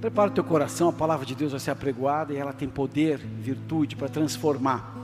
[0.00, 3.18] Prepara o teu coração, a palavra de Deus vai ser apregoada e ela tem poder,
[3.18, 4.96] virtude para transformar.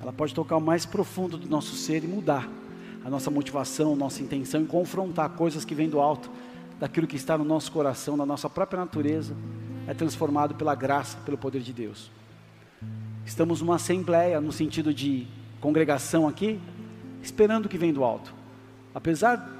[0.00, 2.46] Ela pode tocar o mais profundo do nosso ser e mudar
[3.04, 6.30] a nossa motivação, nossa intenção e confrontar coisas que vêm do alto,
[6.80, 9.36] daquilo que está no nosso coração, na nossa própria natureza,
[9.86, 12.10] é transformado pela graça, pelo poder de Deus.
[13.26, 15.26] Estamos numa assembleia, no sentido de
[15.60, 16.58] congregação aqui,
[17.22, 18.34] esperando o que vem do alto.
[18.94, 19.50] Apesar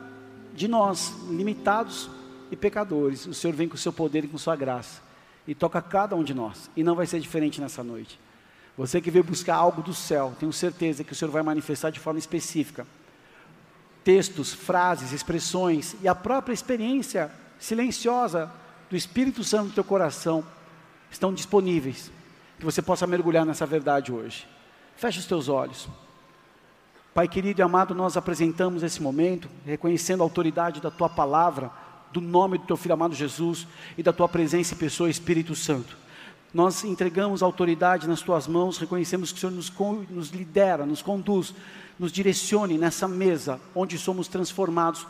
[0.54, 2.10] de nós, limitados
[2.50, 5.02] e pecadores, o Senhor vem com o seu poder e com sua graça
[5.46, 6.70] e toca cada um de nós.
[6.76, 8.18] E não vai ser diferente nessa noite.
[8.76, 12.00] Você que veio buscar algo do céu, tenho certeza que o Senhor vai manifestar de
[12.00, 12.86] forma específica.
[14.02, 18.50] Textos, frases, expressões e a própria experiência silenciosa
[18.90, 20.44] do Espírito Santo no teu coração
[21.10, 22.10] estão disponíveis.
[22.58, 24.46] Que você possa mergulhar nessa verdade hoje.
[24.96, 25.88] Feche os teus olhos.
[27.12, 31.70] Pai querido e amado, nós apresentamos esse momento, reconhecendo a autoridade da tua palavra,
[32.14, 33.66] do nome do teu filho amado Jesus
[33.98, 35.96] e da tua presença e pessoa Espírito Santo.
[36.52, 39.72] Nós entregamos a autoridade nas tuas mãos, reconhecemos que o Senhor nos,
[40.08, 41.52] nos lidera, nos conduz,
[41.98, 45.04] nos direcione nessa mesa onde somos transformados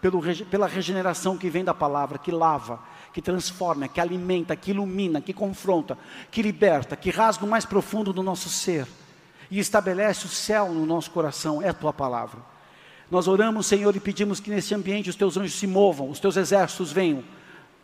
[0.00, 2.80] pelo, pela regeneração que vem da palavra, que lava,
[3.12, 5.96] que transforma, que alimenta, que ilumina, que confronta,
[6.32, 8.88] que liberta, que rasga o mais profundo do nosso ser
[9.48, 12.40] e estabelece o céu no nosso coração, é a tua palavra.
[13.10, 16.36] Nós oramos, Senhor, e pedimos que nesse ambiente os teus anjos se movam, os teus
[16.36, 17.24] exércitos venham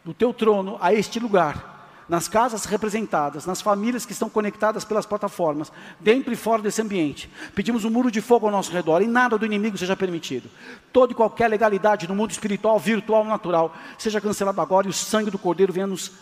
[0.04, 1.74] do teu trono a este lugar
[2.08, 7.28] nas casas representadas, nas famílias que estão conectadas pelas plataformas, dentro e fora desse ambiente.
[7.52, 10.48] Pedimos um muro de fogo ao nosso redor e nada do inimigo seja permitido.
[10.92, 15.32] Toda e qualquer legalidade no mundo espiritual, virtual, natural, seja cancelado agora e o sangue
[15.32, 16.12] do Cordeiro venha nos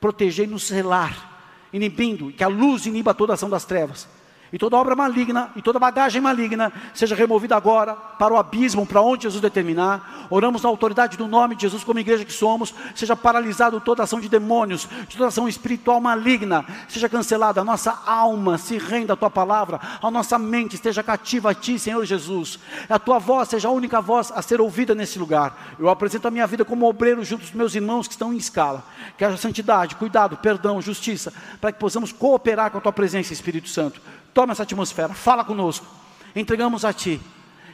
[0.00, 4.08] proteger e nos selar, inibindo, que a luz iniba toda a ação das trevas
[4.54, 9.02] e toda obra maligna e toda bagagem maligna seja removida agora para o abismo, para
[9.02, 10.28] onde Jesus determinar.
[10.30, 14.20] Oramos na autoridade do nome de Jesus, como igreja que somos, seja paralisado toda ação
[14.20, 17.62] de demônios, de toda ação espiritual maligna, seja cancelada.
[17.62, 21.76] A nossa alma se renda à tua palavra, a nossa mente esteja cativa a ti,
[21.76, 22.60] Senhor Jesus.
[22.88, 25.74] A tua voz seja a única voz a ser ouvida nesse lugar.
[25.80, 28.84] Eu apresento a minha vida como obreiro junto dos meus irmãos que estão em escala.
[29.18, 33.68] Que haja santidade, cuidado, perdão, justiça, para que possamos cooperar com a tua presença, Espírito
[33.68, 34.00] Santo.
[34.34, 35.86] Toma essa atmosfera, fala conosco.
[36.34, 37.20] Entregamos a Ti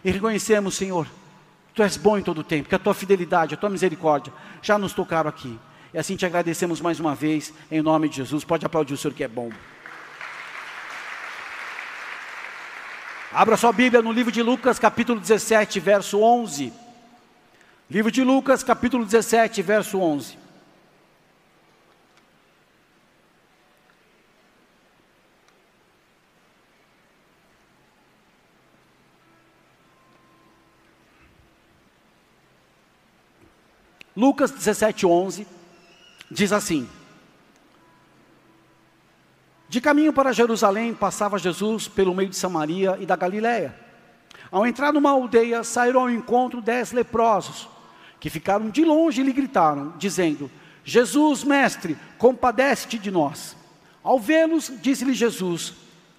[0.04, 1.06] e reconhecemos, Senhor,
[1.74, 4.78] Tu és bom em todo o tempo, que a Tua fidelidade, a Tua misericórdia já
[4.78, 5.58] nos tocaram aqui.
[5.94, 8.44] E assim te agradecemos mais uma vez, em nome de Jesus.
[8.44, 9.50] Pode aplaudir o Senhor que é bom.
[13.32, 16.72] Abra sua Bíblia no livro de Lucas, capítulo 17, verso 11.
[17.88, 20.36] Livro de Lucas, capítulo 17, verso 11.
[34.20, 35.46] Lucas 17, 11
[36.30, 36.86] diz assim:
[39.66, 43.74] De caminho para Jerusalém passava Jesus pelo meio de Samaria e da Galiléia.
[44.52, 47.66] Ao entrar numa aldeia, saíram ao encontro dez leprosos,
[48.20, 50.50] que ficaram de longe e lhe gritaram, dizendo:
[50.84, 53.56] Jesus, mestre, compadece-te de nós.
[54.02, 55.72] Ao vê-los, disse-lhe Jesus: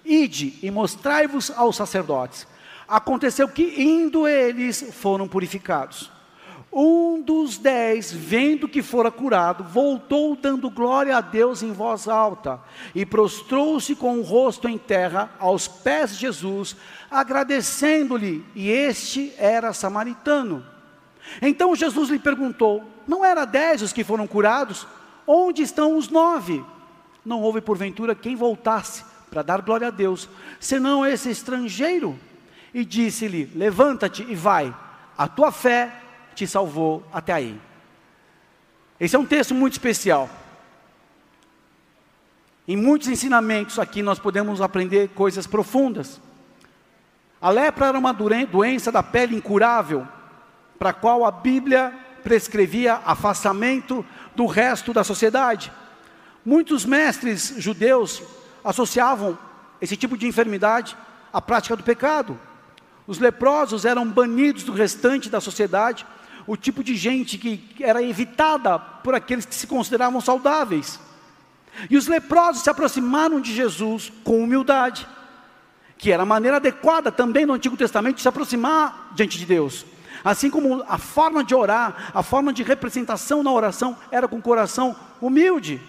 [0.04, 2.48] Ide e mostrai-vos aos sacerdotes.
[2.88, 6.11] Aconteceu que, indo eles, foram purificados.
[6.72, 12.58] Um dos dez, vendo que fora curado, voltou dando glória a Deus em voz alta
[12.94, 16.74] e prostrou-se com o rosto em terra aos pés de Jesus,
[17.10, 20.64] agradecendo-lhe, e este era samaritano.
[21.42, 24.86] Então Jesus lhe perguntou: Não era dez os que foram curados?
[25.26, 26.64] Onde estão os nove?
[27.22, 30.26] Não houve porventura quem voltasse para dar glória a Deus,
[30.58, 32.18] senão esse estrangeiro.
[32.72, 34.74] E disse-lhe: Levanta-te e vai,
[35.18, 36.01] a tua fé
[36.34, 37.60] te salvou até aí.
[38.98, 40.28] Esse é um texto muito especial.
[42.66, 46.20] Em muitos ensinamentos aqui nós podemos aprender coisas profundas.
[47.40, 50.06] A lepra era uma doença da pele incurável,
[50.78, 51.92] para a qual a Bíblia
[52.22, 54.04] prescrevia afastamento
[54.36, 55.72] do resto da sociedade.
[56.44, 58.22] Muitos mestres judeus
[58.64, 59.36] associavam
[59.80, 60.96] esse tipo de enfermidade
[61.32, 62.38] à prática do pecado.
[63.06, 66.06] Os leprosos eram banidos do restante da sociedade
[66.46, 70.98] o tipo de gente que era evitada por aqueles que se consideravam saudáveis.
[71.88, 75.06] E os leprosos se aproximaram de Jesus com humildade,
[75.96, 79.86] que era a maneira adequada também no Antigo Testamento de se aproximar diante de Deus.
[80.24, 84.42] Assim como a forma de orar, a forma de representação na oração era com o
[84.42, 85.80] coração humilde.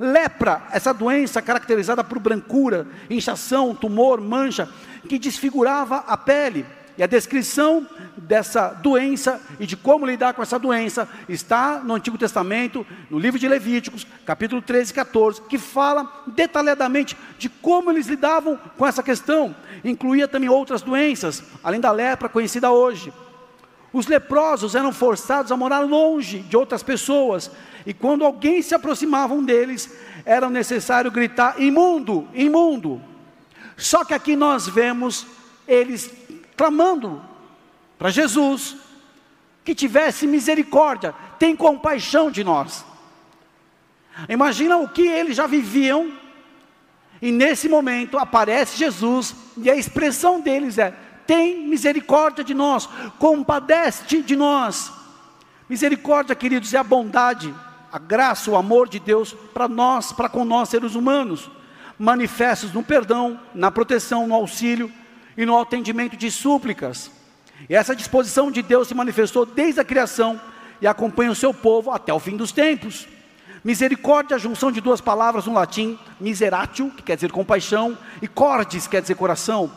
[0.00, 4.66] Lepra, essa doença caracterizada por brancura, inchação, tumor, mancha,
[5.06, 6.64] que desfigurava a pele
[6.96, 7.86] E a descrição
[8.16, 13.38] dessa doença e de como lidar com essa doença está no Antigo Testamento, no livro
[13.38, 19.02] de Levíticos, capítulo 13 e 14, que fala detalhadamente de como eles lidavam com essa
[19.02, 19.54] questão.
[19.84, 23.12] Incluía também outras doenças, além da lepra conhecida hoje.
[23.92, 27.50] Os leprosos eram forçados a morar longe de outras pessoas,
[27.84, 29.92] e quando alguém se aproximava deles,
[30.24, 33.02] era necessário gritar: imundo, imundo.
[33.76, 35.26] Só que aqui nós vemos
[35.66, 36.12] eles
[36.56, 37.22] clamando
[37.98, 38.76] para Jesus
[39.64, 42.84] que tivesse misericórdia, tem compaixão de nós.
[44.28, 46.12] Imagina o que eles já viviam,
[47.22, 50.94] e nesse momento aparece Jesus, e a expressão deles é:
[51.30, 54.90] tem misericórdia de nós, compadece de nós.
[55.68, 57.54] Misericórdia, queridos, é a bondade,
[57.92, 61.48] a graça, o amor de Deus para nós, para com nós seres humanos,
[61.96, 64.90] manifestos no perdão, na proteção, no auxílio
[65.36, 67.12] e no atendimento de súplicas.
[67.68, 70.40] E essa disposição de Deus se manifestou desde a criação
[70.82, 73.06] e acompanha o seu povo até o fim dos tempos.
[73.62, 78.86] Misericórdia, a junção de duas palavras no latim, miseratio, que quer dizer compaixão, e cordis,
[78.86, 79.70] que quer dizer coração.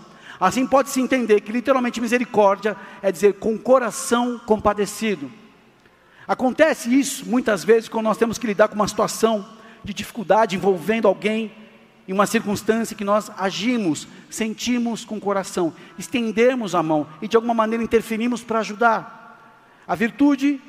[0.44, 5.32] Assim pode-se entender que literalmente misericórdia é dizer com coração compadecido.
[6.28, 9.48] Acontece isso muitas vezes quando nós temos que lidar com uma situação
[9.86, 11.50] de dificuldade envolvendo alguém
[12.06, 17.38] em uma circunstância que nós agimos, sentimos com o coração, estendemos a mão e de
[17.38, 19.40] alguma maneira interferimos para ajudar.
[19.88, 20.60] A virtude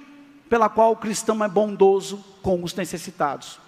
[0.48, 3.58] pela qual o cristão é bondoso com os necessitados.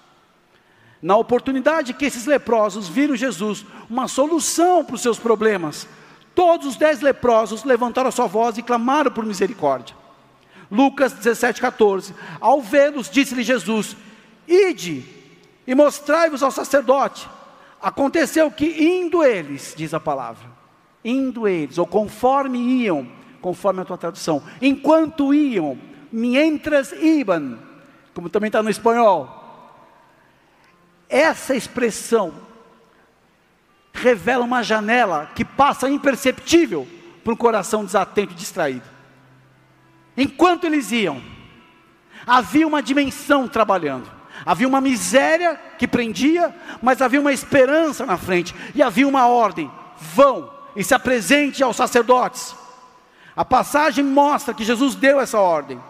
[1.07, 5.87] Na oportunidade que esses leprosos viram Jesus uma solução para os seus problemas,
[6.35, 9.95] todos os dez leprosos levantaram a sua voz e clamaram por misericórdia.
[10.69, 12.13] Lucas 17, 14.
[12.41, 13.97] Ao vê-los, disse-lhe Jesus:
[14.49, 15.05] Ide
[15.65, 17.29] e mostrai-vos ao sacerdote.
[17.81, 20.49] Aconteceu que indo eles, diz a palavra,
[21.05, 23.07] indo eles, ou conforme iam,
[23.41, 25.79] conforme a tua tradução, enquanto iam,
[26.11, 27.61] mientras iban,
[28.13, 29.36] como também está no espanhol.
[31.09, 32.35] Essa expressão
[33.93, 36.87] revela uma janela que passa imperceptível
[37.23, 38.85] para um coração desatento e distraído.
[40.17, 41.23] Enquanto eles iam,
[42.27, 44.11] havia uma dimensão trabalhando.
[44.45, 49.71] Havia uma miséria que prendia, mas havia uma esperança na frente, e havia uma ordem:
[49.99, 52.55] vão e se apresente aos sacerdotes.
[53.35, 55.81] A passagem mostra que Jesus deu essa ordem.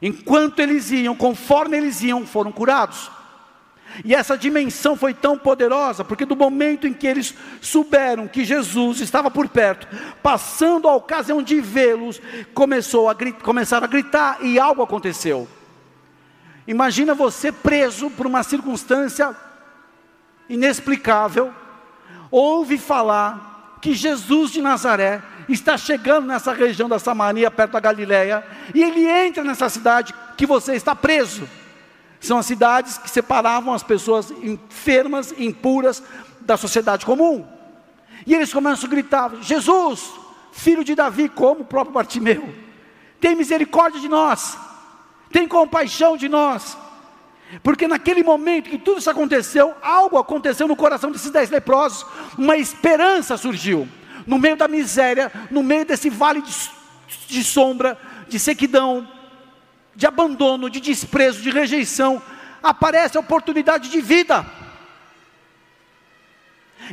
[0.00, 3.10] Enquanto eles iam, conforme eles iam, foram curados.
[4.04, 9.00] E essa dimensão foi tão poderosa, porque do momento em que eles souberam que Jesus
[9.00, 9.86] estava por perto,
[10.22, 12.20] passando a ocasião de vê-los,
[12.52, 15.48] começou a começaram a gritar e algo aconteceu.
[16.66, 19.34] Imagina você preso por uma circunstância
[20.48, 21.52] inexplicável,
[22.30, 28.44] ouve falar que Jesus de Nazaré está chegando nessa região da Samaria, perto da Galileia,
[28.74, 31.48] e ele entra nessa cidade que você está preso.
[32.20, 36.02] São as cidades que separavam as pessoas enfermas, impuras
[36.40, 37.46] da sociedade comum.
[38.26, 40.10] E eles começam a gritar: Jesus,
[40.52, 42.48] filho de Davi, como o próprio Bartimeu,
[43.20, 44.56] tem misericórdia de nós
[45.36, 46.78] tem compaixão de nós.
[47.62, 52.56] Porque naquele momento que tudo isso aconteceu, algo aconteceu no coração desses dez leprosos, uma
[52.56, 53.86] esperança surgiu.
[54.26, 56.52] No meio da miséria, no meio desse vale de,
[57.28, 57.98] de sombra,
[58.28, 59.06] de sequidão,
[59.96, 62.22] de abandono, de desprezo, de rejeição,
[62.62, 64.44] aparece a oportunidade de vida.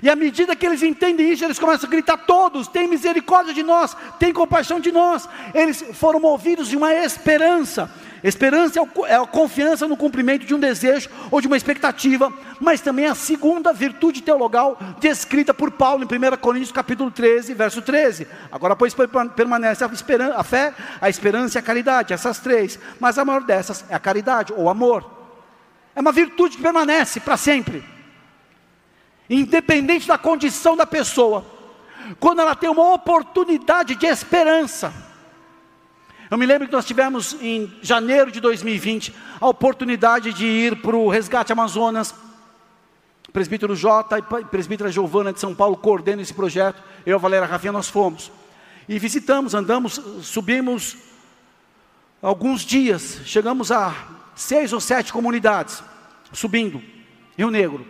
[0.02, 3.62] E à medida que eles entendem isso, eles começam a gritar: todos, tem misericórdia de
[3.62, 5.28] nós, tem compaixão de nós.
[5.54, 7.92] Eles foram movidos de uma esperança.
[8.24, 12.80] Esperança é, é a confiança no cumprimento de um desejo ou de uma expectativa, mas
[12.80, 18.26] também a segunda virtude teologal descrita por Paulo em 1 Coríntios capítulo 13, verso 13.
[18.50, 18.96] Agora, pois,
[19.36, 23.44] permanece a, esperança, a fé, a esperança e a caridade, essas três, mas a maior
[23.44, 25.06] dessas é a caridade ou amor.
[25.94, 27.84] É uma virtude que permanece para sempre,
[29.30, 31.46] independente da condição da pessoa,
[32.22, 34.94] quando ela tem uma oportunidade de esperança,
[36.34, 40.96] eu me lembro que nós tivemos em janeiro de 2020 a oportunidade de ir para
[40.96, 42.10] o Resgate Amazonas.
[43.30, 46.82] O presbítero J e presbítera Giovana de São Paulo coordenam esse projeto.
[47.06, 48.32] Eu a Valéria Rafinha nós fomos.
[48.90, 50.98] E visitamos, andamos, subimos
[52.20, 53.20] alguns dias.
[53.26, 53.94] Chegamos a
[54.34, 55.84] seis ou sete comunidades,
[56.32, 56.82] subindo,
[57.38, 57.86] Rio Negro.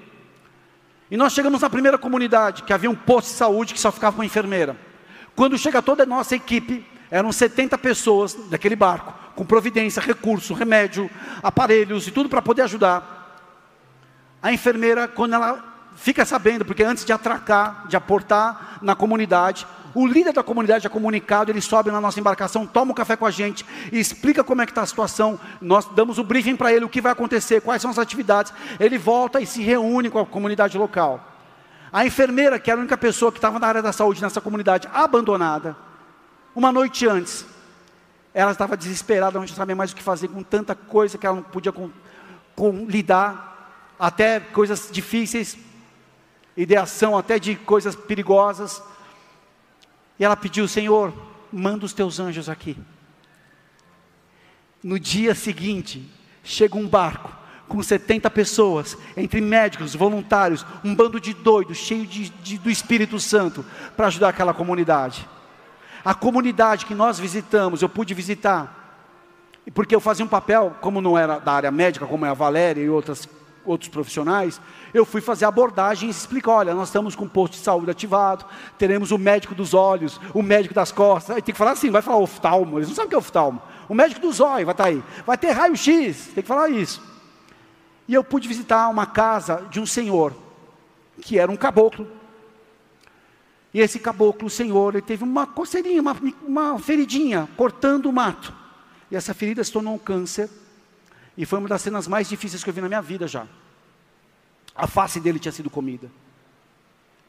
[1.10, 4.18] E nós chegamos na primeira comunidade, que havia um posto de saúde que só ficava
[4.18, 4.76] uma enfermeira.
[5.34, 11.08] Quando chega toda a nossa equipe, eram 70 pessoas daquele barco, com providência, recurso, remédio,
[11.43, 13.38] aparelhos e tudo para poder ajudar.
[14.41, 15.63] A enfermeira, quando ela
[15.96, 20.89] fica sabendo, porque antes de atracar, de aportar na comunidade, o líder da comunidade é
[20.89, 24.65] comunicado, ele sobe na nossa embarcação, toma um café com a gente, explica como é
[24.65, 27.79] que está a situação, nós damos o briefing para ele, o que vai acontecer, quais
[27.79, 31.24] são as atividades, ele volta e se reúne com a comunidade local.
[31.91, 34.89] A enfermeira, que era a única pessoa que estava na área da saúde nessa comunidade,
[34.91, 35.77] abandonada,
[36.56, 37.46] uma noite antes,
[38.34, 41.44] ela estava desesperada, não sabia mais o que fazer com tanta coisa que ela não
[41.44, 41.90] podia com,
[42.56, 45.58] com, lidar, até coisas difíceis,
[46.58, 48.82] ideação até de coisas perigosas.
[50.20, 51.14] E ela pediu, Senhor,
[51.52, 52.78] manda os teus anjos aqui.
[54.82, 56.10] No dia seguinte,
[56.44, 57.32] chega um barco
[57.68, 63.20] com 70 pessoas, entre médicos, voluntários, um bando de doidos, cheio de, de, do Espírito
[63.20, 65.28] Santo, para ajudar aquela comunidade.
[66.04, 69.02] A comunidade que nós visitamos, eu pude visitar,
[69.74, 72.82] porque eu fazia um papel, como não era da área médica, como é a Valéria
[72.82, 73.28] e outras,
[73.66, 74.60] outros profissionais,
[74.94, 78.46] eu fui fazer abordagem e explicar, olha, nós estamos com o posto de saúde ativado,
[78.78, 82.02] teremos o médico dos olhos, o médico das costas, aí tem que falar assim, vai
[82.02, 84.86] falar oftalmo, eles não sabem o que é oftalmo, o médico dos olhos vai estar
[84.86, 87.02] aí, vai ter raio-x, tem que falar isso.
[88.08, 90.34] E eu pude visitar uma casa de um senhor,
[91.22, 92.06] que era um caboclo,
[93.74, 96.15] e esse caboclo, o senhor, ele teve uma coceirinha, uma,
[96.46, 98.53] uma feridinha, cortando o mato.
[99.10, 100.48] E essa ferida se tornou um câncer.
[101.36, 103.48] E foi uma das cenas mais difíceis que eu vi na minha vida já.
[104.75, 106.12] A face dele tinha sido comida.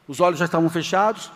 [0.07, 1.31] Os olhos já estavam fechados,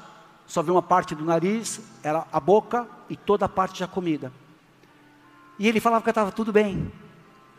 [0.45, 4.31] só vi uma parte do nariz, era a boca e toda a parte já comida.
[5.57, 6.91] E ele falava que estava tudo bem.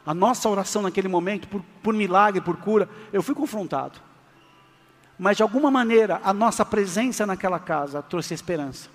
[0.07, 4.00] A nossa oração naquele momento, por, por milagre, por cura, eu fui confrontado
[5.21, 8.89] mas de alguma maneira a nossa presença naquela casa trouxe esperança.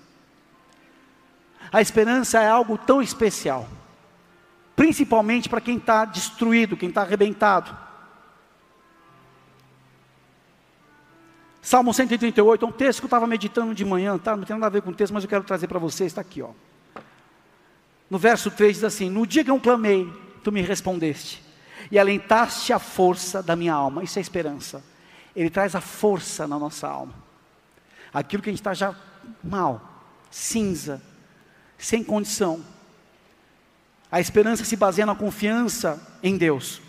[1.72, 3.68] A esperança é algo tão especial,
[4.74, 7.78] principalmente para quem está destruído, quem está arrebentado.
[11.62, 14.36] Salmo 138 é um texto que eu estava meditando de manhã, tá?
[14.36, 16.22] não tem nada a ver com o texto, mas eu quero trazer para vocês, está
[16.22, 16.42] aqui.
[16.42, 16.50] Ó.
[18.10, 21.40] No verso 3 diz assim: No dia que eu clamei, tu me respondeste,
[21.88, 24.02] e alentaste a força da minha alma.
[24.02, 24.82] Isso é esperança
[25.36, 27.12] ele traz a força na nossa alma.
[28.12, 28.94] Aquilo que a gente está já
[29.44, 31.02] mal, cinza,
[31.76, 32.64] sem condição.
[34.10, 36.80] A esperança se baseia na confiança em Deus,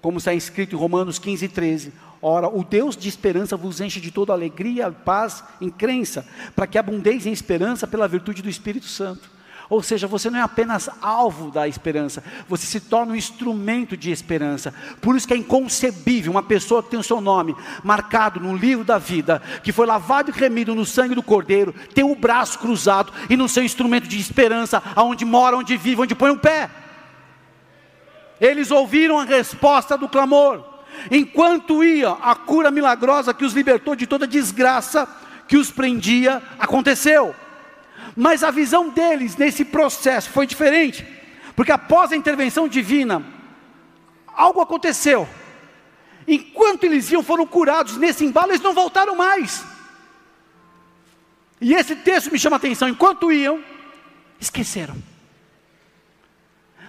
[0.00, 1.92] como está escrito em Romanos 15, 13.
[2.20, 6.24] Ora, o Deus de esperança vos enche de toda alegria, paz, em crença,
[6.54, 9.28] para que abundeis em esperança pela virtude do Espírito Santo.
[9.72, 14.10] Ou seja, você não é apenas alvo da esperança, você se torna um instrumento de
[14.10, 14.74] esperança.
[15.00, 18.84] Por isso que é inconcebível uma pessoa que tem o seu nome marcado no livro
[18.84, 23.14] da vida, que foi lavado e remido no sangue do Cordeiro, ter o braço cruzado
[23.30, 26.68] e não ser um instrumento de esperança, aonde mora, onde vive, onde põe o pé.
[28.38, 30.62] Eles ouviram a resposta do clamor.
[31.10, 35.08] Enquanto ia, a cura milagrosa que os libertou de toda desgraça
[35.48, 37.34] que os prendia aconteceu.
[38.16, 41.06] Mas a visão deles nesse processo foi diferente,
[41.56, 43.24] porque após a intervenção divina,
[44.26, 45.28] algo aconteceu.
[46.26, 49.64] Enquanto eles iam, foram curados, nesse embalo eles não voltaram mais.
[51.60, 53.62] E esse texto me chama a atenção: enquanto iam,
[54.40, 54.96] esqueceram.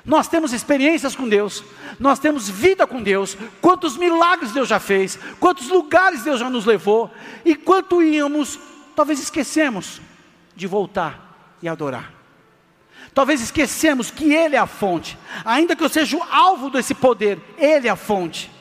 [0.06, 1.64] Nós temos experiências com Deus,
[1.98, 6.66] nós temos vida com Deus, quantos milagres Deus já fez, quantos lugares Deus já nos
[6.66, 7.10] levou,
[7.46, 8.60] e quanto íamos,
[8.98, 10.02] talvez esquecemos
[10.56, 12.12] de voltar e adorar.
[13.14, 17.40] Talvez esquecemos que Ele é a fonte, ainda que eu seja o alvo desse poder,
[17.58, 18.52] Ele é a fonte.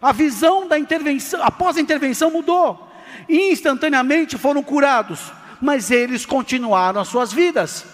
[0.00, 2.88] A visão da intervenção, após a intervenção mudou,
[3.28, 7.84] e instantaneamente foram curados, mas eles continuaram as suas vidas.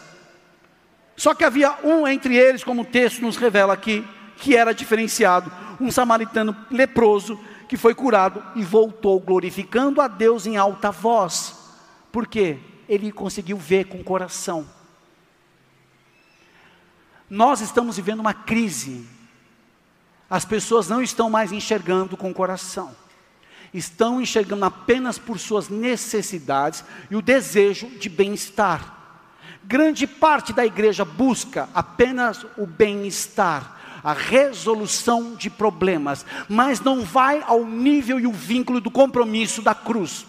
[1.17, 4.05] Só que havia um entre eles, como o texto nos revela aqui,
[4.37, 5.51] que era diferenciado,
[5.81, 11.57] um samaritano leproso que foi curado e voltou glorificando a Deus em alta voz.
[12.13, 12.59] Por quê?
[12.89, 14.69] Ele conseguiu ver com o coração.
[17.29, 19.05] Nós estamos vivendo uma crise.
[20.31, 22.95] As pessoas não estão mais enxergando com o coração.
[23.75, 28.95] Estão enxergando apenas por suas necessidades e o desejo de bem-estar.
[29.65, 37.43] Grande parte da igreja busca apenas o bem-estar, a resolução de problemas, mas não vai
[37.45, 40.25] ao nível e o vínculo do compromisso da cruz.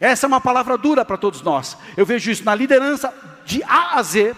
[0.00, 1.76] Essa é uma palavra dura para todos nós.
[1.96, 3.12] Eu vejo isso na liderança
[3.44, 4.34] de A a Z.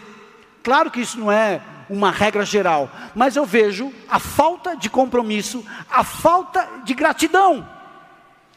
[0.63, 5.65] Claro que isso não é uma regra geral, mas eu vejo a falta de compromisso,
[5.91, 7.67] a falta de gratidão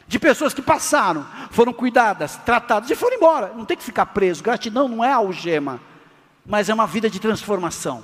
[0.07, 3.51] de pessoas que passaram, foram cuidadas, tratadas e foram embora.
[3.55, 4.43] Não tem que ficar preso.
[4.43, 5.79] Gratidão não é algema,
[6.45, 8.03] mas é uma vida de transformação.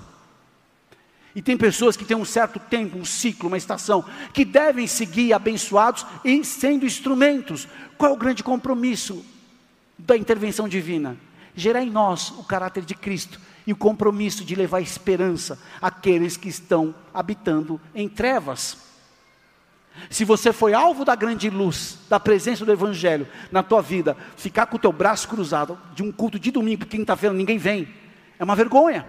[1.35, 5.33] E tem pessoas que têm um certo tempo, um ciclo, uma estação, que devem seguir
[5.33, 7.67] abençoados e sendo instrumentos.
[7.97, 9.23] Qual é o grande compromisso
[9.97, 11.17] da intervenção divina?
[11.55, 16.49] Gerar em nós o caráter de Cristo e o compromisso de levar esperança àqueles que
[16.49, 18.77] estão habitando em trevas.
[20.09, 24.65] Se você foi alvo da grande luz, da presença do Evangelho na tua vida, ficar
[24.65, 27.87] com o teu braço cruzado de um culto de domingo, quinta-feira ninguém vem,
[28.37, 29.05] é uma vergonha.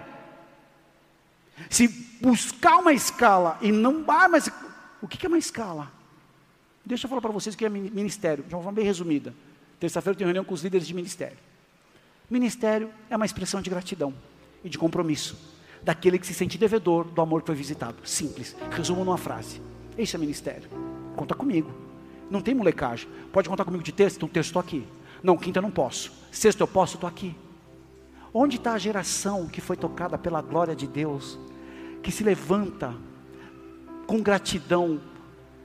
[1.68, 1.88] Se
[2.20, 4.04] buscar uma escala e não.
[4.08, 4.50] Ah, mas
[5.02, 5.90] o que é uma escala?
[6.84, 9.34] Deixa eu falar para vocês o que é ministério, de uma forma bem resumida.
[9.78, 11.38] Terça-feira eu tenho reunião com os líderes de ministério.
[12.28, 14.14] Ministério é uma expressão de gratidão
[14.62, 15.36] e de compromisso
[15.82, 17.96] daquele que se sente devedor do amor que foi visitado.
[18.04, 18.54] Simples.
[18.70, 19.60] Resumo numa frase.
[19.96, 20.68] Esse é ministério.
[21.16, 21.72] Conta comigo.
[22.30, 23.08] Não tem molecagem.
[23.32, 24.16] Pode contar comigo de terça?
[24.16, 24.86] Então terça estou aqui.
[25.22, 26.12] Não, quinta eu não posso.
[26.30, 27.34] Sexta eu posso, estou aqui.
[28.32, 31.38] Onde está a geração que foi tocada pela glória de Deus,
[32.02, 32.94] que se levanta
[34.06, 35.00] com gratidão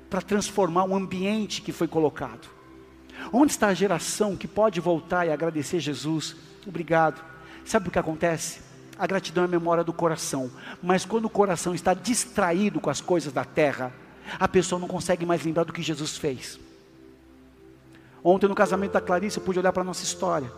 [0.10, 2.48] para transformar um ambiente que foi colocado?
[3.32, 6.36] Onde está a geração que pode voltar e agradecer Jesus?
[6.68, 7.24] Obrigado.
[7.64, 8.60] Sabe o que acontece?
[8.98, 10.50] A gratidão é a memória do coração,
[10.82, 13.92] mas quando o coração está distraído com as coisas da terra,
[14.40, 16.60] a pessoa não consegue mais lembrar do que Jesus fez.
[18.24, 20.52] Ontem no casamento da Clarice eu pude olhar para a nossa história.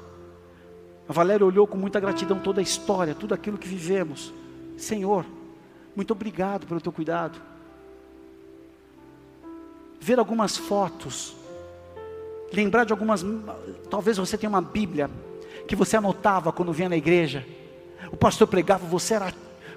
[1.09, 4.33] A Valéria olhou com muita gratidão toda a história, tudo aquilo que vivemos.
[4.77, 5.25] Senhor,
[5.97, 7.41] muito obrigado pelo teu cuidado.
[9.99, 11.35] Ver algumas fotos,
[12.53, 13.25] lembrar de algumas,
[13.89, 15.09] talvez você tenha uma Bíblia
[15.67, 17.43] que você anotava quando vinha na igreja.
[18.11, 19.33] O pastor pregava, você era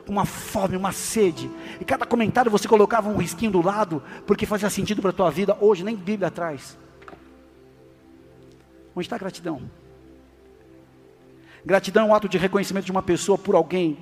[0.07, 1.51] uma fome, uma sede.
[1.81, 5.31] E cada comentário você colocava um risquinho do lado, porque fazia sentido para a tua
[5.31, 5.57] vida.
[5.59, 6.77] Hoje nem Bíblia atrás.
[8.95, 9.63] Onde está a gratidão?
[11.65, 13.97] Gratidão é um ato de reconhecimento de uma pessoa por alguém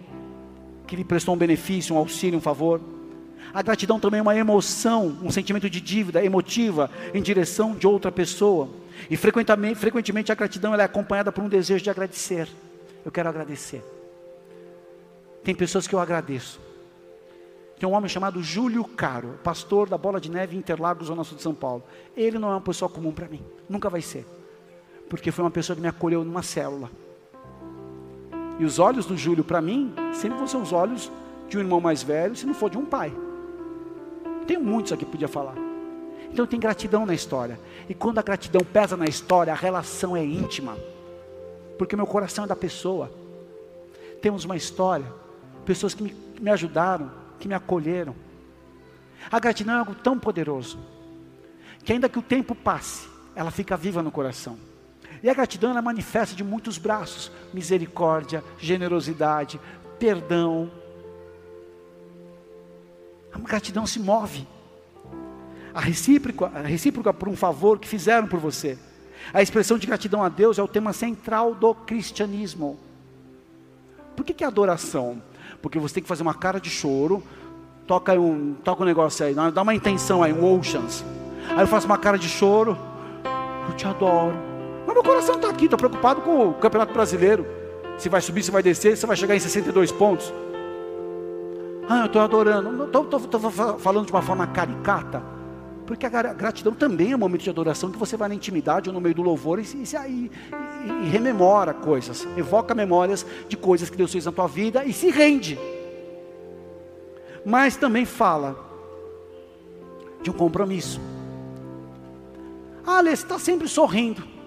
[0.89, 2.81] que lhe prestou um benefício, um auxílio, um favor.
[3.53, 8.11] A gratidão também é uma emoção, um sentimento de dívida emotiva em direção de outra
[8.11, 8.69] pessoa.
[9.09, 12.49] E frequentemente, frequentemente a gratidão é acompanhada por um desejo de agradecer.
[13.05, 13.85] Eu quero agradecer.
[15.45, 16.59] Tem pessoas que eu agradeço.
[17.79, 21.43] Tem um homem chamado Júlio Caro, pastor da Bola de Neve Interlagos, Zona Sul de
[21.43, 21.85] São Paulo.
[22.17, 24.27] Ele não é uma pessoa comum para mim, nunca vai ser.
[25.09, 26.91] Porque foi uma pessoa que me acolheu numa célula.
[28.59, 31.11] E os olhos do Júlio, para mim, sempre vão ser os olhos
[31.49, 33.13] de um irmão mais velho, se não for de um pai.
[34.47, 35.55] Tem muitos aqui que podia falar.
[36.33, 37.59] Então tem gratidão na história.
[37.89, 40.77] E quando a gratidão pesa na história, a relação é íntima.
[41.79, 43.11] Porque meu coração é da pessoa.
[44.21, 45.07] Temos uma história
[45.69, 48.17] pessoas que me, me ajudaram, que me acolheram.
[49.31, 50.79] A gratidão é algo tão poderoso,
[51.85, 54.59] que ainda que o tempo passe, ela fica viva no coração.
[55.23, 59.61] E a gratidão ela manifesta de muitos braços: misericórdia, generosidade,
[59.99, 60.71] perdão.
[63.33, 64.47] A gratidão se move.
[65.75, 68.79] A recíproca, a recíproca por um favor que fizeram por você.
[69.33, 72.79] A expressão de gratidão a Deus é o tema central do cristianismo.
[74.17, 75.23] Por que, que é adoração?
[75.61, 77.23] porque você tem que fazer uma cara de choro,
[77.87, 81.05] toca um, toca um negócio aí, dá uma intenção aí, um oceans.
[81.51, 82.77] Aí eu faço uma cara de choro,
[83.69, 84.58] eu te adoro.
[84.99, 87.47] Meu coração está aqui, estou preocupado com o Campeonato Brasileiro.
[87.97, 90.35] Se vai subir, se vai descer, se vai chegar em 62 pontos.
[91.89, 92.85] Ah, eu estou adorando.
[92.85, 95.23] Estou falando de uma forma caricata.
[95.87, 98.93] Porque a gratidão também é um momento de adoração que você vai na intimidade ou
[98.93, 100.31] no meio do louvor e, e, e,
[101.05, 105.11] e rememora coisas, evoca memórias de coisas que Deus fez na tua vida e se
[105.11, 105.57] rende.
[107.47, 108.59] Mas também fala
[110.23, 111.01] de um compromisso.
[112.85, 114.38] Ah, Alê, você está sempre sorrindo.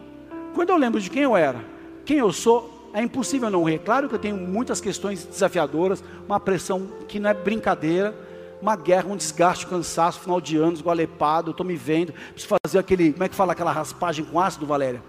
[0.54, 1.64] Quando eu lembro de quem eu era,
[2.06, 3.80] quem eu sou, é impossível não rir.
[3.80, 8.14] Claro que eu tenho muitas questões desafiadoras, uma pressão que não é brincadeira
[8.62, 12.56] uma guerra, um desgaste, um cansaço, final de ano, esgoalepado, eu estou me vendo, preciso
[12.64, 15.02] fazer aquele, como é que fala aquela raspagem com ácido, Valéria?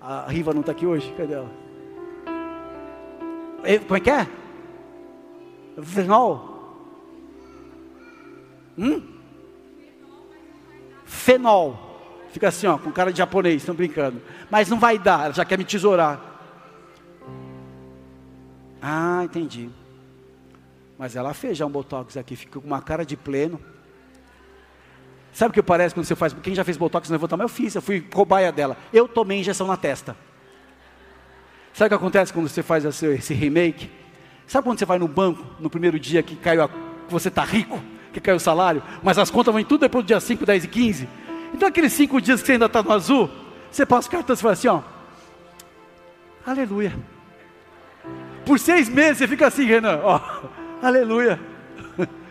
[0.00, 1.12] A Riva não está aqui hoje?
[1.16, 1.50] Cadê ela?
[3.86, 4.28] Como é que é?
[5.80, 6.52] Fenol?
[8.76, 9.02] Hum?
[11.04, 11.91] Fenol.
[12.32, 14.20] Fica assim, ó, com cara de japonês, estão brincando.
[14.50, 16.18] Mas não vai dar, ela já quer me tesourar.
[18.80, 19.68] Ah, entendi.
[20.98, 23.60] Mas ela fez já um botox aqui, fica com uma cara de pleno.
[25.30, 26.34] Sabe o que parece quando você faz?
[26.42, 28.76] Quem já fez botox não levanta, mas eu fiz, eu fui cobaia dela.
[28.92, 30.16] Eu tomei injeção na testa.
[31.74, 33.90] Sabe o que acontece quando você faz esse, esse remake?
[34.46, 36.70] Sabe quando você vai no banco, no primeiro dia que caiu a,
[37.08, 40.20] você está rico, que caiu o salário, mas as contas vão tudo depois do dia
[40.20, 41.08] 5, 10 e 15?
[41.52, 43.30] Então aqueles cinco dias que você ainda está no azul,
[43.70, 44.82] você passa o cartão e fala assim, ó.
[46.46, 46.92] Aleluia.
[48.44, 50.20] Por seis meses você fica assim, Renan, ó.
[50.82, 51.38] Aleluia.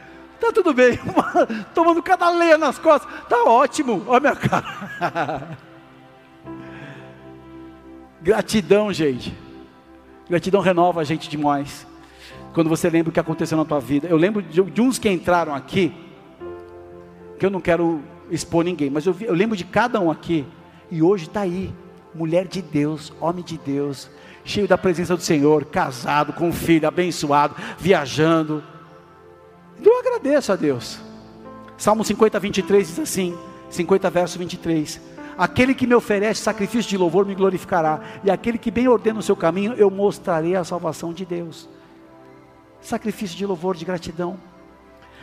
[0.42, 1.00] Tá tudo bem.
[1.72, 3.08] Tomando cada leia nas costas.
[3.30, 4.04] Tá ótimo.
[4.08, 5.56] Olha minha cara.
[8.20, 9.38] Gratidão, gente.
[10.28, 11.86] Gratidão renova a gente demais.
[12.56, 14.08] Quando você lembra o que aconteceu na tua vida.
[14.08, 15.94] Eu lembro de, de uns que entraram aqui,
[17.42, 20.46] que eu não quero expor ninguém, mas eu, eu lembro de cada um aqui,
[20.92, 21.74] e hoje está aí,
[22.14, 24.12] mulher de Deus, homem de Deus,
[24.46, 28.64] cheio da presença do Senhor, casado, com um filho, abençoado, viajando.
[29.84, 31.00] Eu agradeço a Deus.
[31.80, 33.36] Salmo 50, 23 diz assim:
[33.72, 35.02] 50 verso 23.
[35.36, 39.24] Aquele que me oferece sacrifício de louvor me glorificará, e aquele que bem ordena o
[39.24, 41.68] seu caminho, eu mostrarei a salvação de Deus.
[42.80, 44.51] Sacrifício de louvor, de gratidão.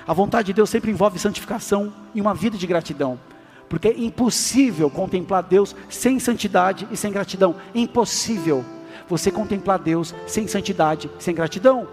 [0.09, 3.21] A vontade de Deus sempre envolve santificação e uma vida de gratidão,
[3.69, 7.57] porque é impossível contemplar Deus sem santidade e sem gratidão.
[7.75, 8.65] Impossível
[9.07, 11.87] você contemplar Deus sem santidade, sem gratidão.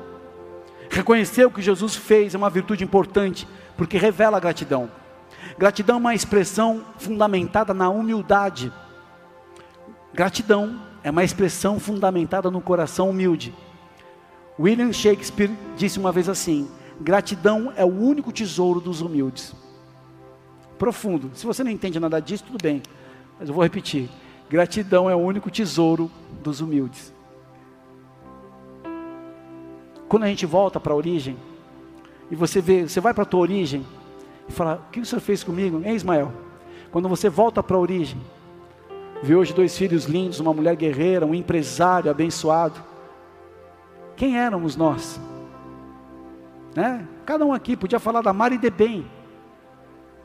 [0.90, 4.90] Reconhecer o que Jesus fez é uma virtude importante, porque revela a gratidão.
[5.58, 8.72] Gratidão é uma expressão fundamentada na humildade.
[10.14, 13.54] Gratidão é uma expressão fundamentada no coração humilde.
[14.58, 19.54] William Shakespeare disse uma vez assim: gratidão é o único tesouro dos humildes.
[20.78, 21.32] Profundo.
[21.34, 22.82] Se você não entende nada disso, tudo bem.
[23.40, 24.10] Mas eu vou repetir.
[24.50, 26.12] Gratidão é o único tesouro
[26.44, 27.14] dos humildes.
[30.08, 31.36] Quando a gente volta para a origem,
[32.30, 33.86] e você vê, você vai para a tua origem,
[34.48, 36.32] e fala: O que o Senhor fez comigo, hein, Ismael?
[36.92, 38.22] Quando você volta para a origem,
[39.24, 42.82] vê hoje dois filhos lindos, uma mulher guerreira, um empresário abençoado.
[44.16, 45.20] Quem éramos nós?
[46.76, 47.08] Né?
[47.26, 49.10] Cada um aqui podia falar da Mari de Bem.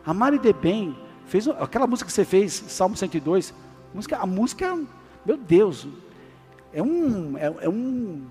[0.05, 3.55] A Mari de Bem fez aquela música que você fez, Salmo 102.
[3.93, 4.79] A música, a música
[5.25, 5.87] meu Deus,
[6.73, 8.27] é um, é, é um,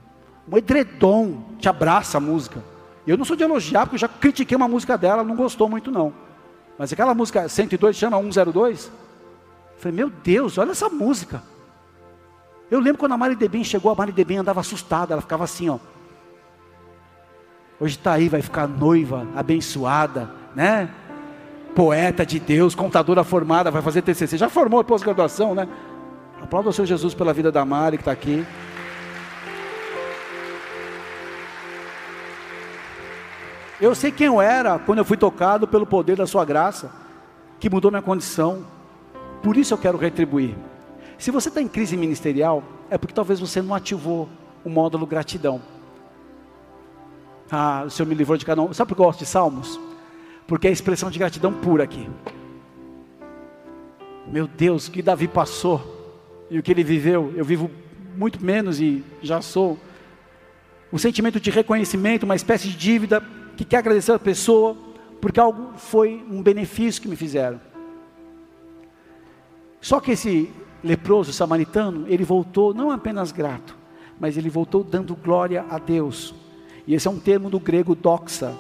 [0.52, 2.64] um edredom, te abraça a música.
[3.06, 5.92] Eu não sou de elogiar, porque eu já critiquei uma música dela, não gostou muito
[5.92, 6.14] não.
[6.78, 8.86] Mas aquela música 102 chama 102.
[8.86, 8.92] Eu
[9.78, 11.44] falei, meu Deus, olha essa música.
[12.70, 15.70] Eu lembro quando a Mari Debem chegou, a Mari Debem andava assustada, ela ficava assim,
[15.70, 15.80] ó.
[17.82, 20.89] Hoje está aí, vai ficar noiva, abençoada, né?
[21.74, 24.36] Poeta de Deus, contadora formada, vai fazer TCC.
[24.38, 25.65] Já formou pós-graduação, né?
[26.42, 28.46] Aplauda o Senhor Jesus pela vida da Mari que está aqui.
[33.80, 36.92] Eu sei quem eu era quando eu fui tocado pelo poder da Sua graça,
[37.62, 38.65] que mudou minha condição.
[39.42, 40.54] Por isso eu quero retribuir.
[41.18, 44.28] Se você está em crise ministerial, é porque talvez você não ativou
[44.65, 45.62] o módulo gratidão.
[47.52, 48.72] Ah, o Senhor me livrou de cada um.
[48.74, 49.80] Sabe por que eu gosto de salmos?
[50.48, 52.08] Porque é a expressão de gratidão pura aqui.
[54.28, 56.00] Meu Deus, o que Davi passou
[56.50, 57.70] e o que ele viveu, eu vivo
[58.16, 59.78] muito menos e já sou.
[60.92, 63.24] O sentimento de reconhecimento, uma espécie de dívida
[63.56, 64.76] que quer agradecer a pessoa
[65.20, 67.60] porque algo foi um benefício que me fizeram.
[69.82, 70.52] Só que esse
[70.84, 73.76] leproso samaritano, ele voltou não apenas grato,
[74.20, 76.34] mas ele voltou dando glória a Deus.
[76.89, 78.52] E esse é um termo do grego doxa,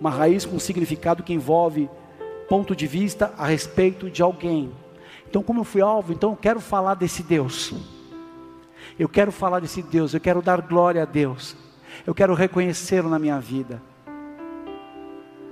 [0.00, 1.90] uma raiz com significado que envolve
[2.48, 4.72] ponto de vista a respeito de alguém.
[5.28, 7.74] Então, como eu fui alvo, então eu quero falar desse Deus.
[8.98, 11.54] Eu quero falar desse Deus, eu quero dar glória a Deus.
[12.06, 13.82] Eu quero reconhecê-lo na minha vida.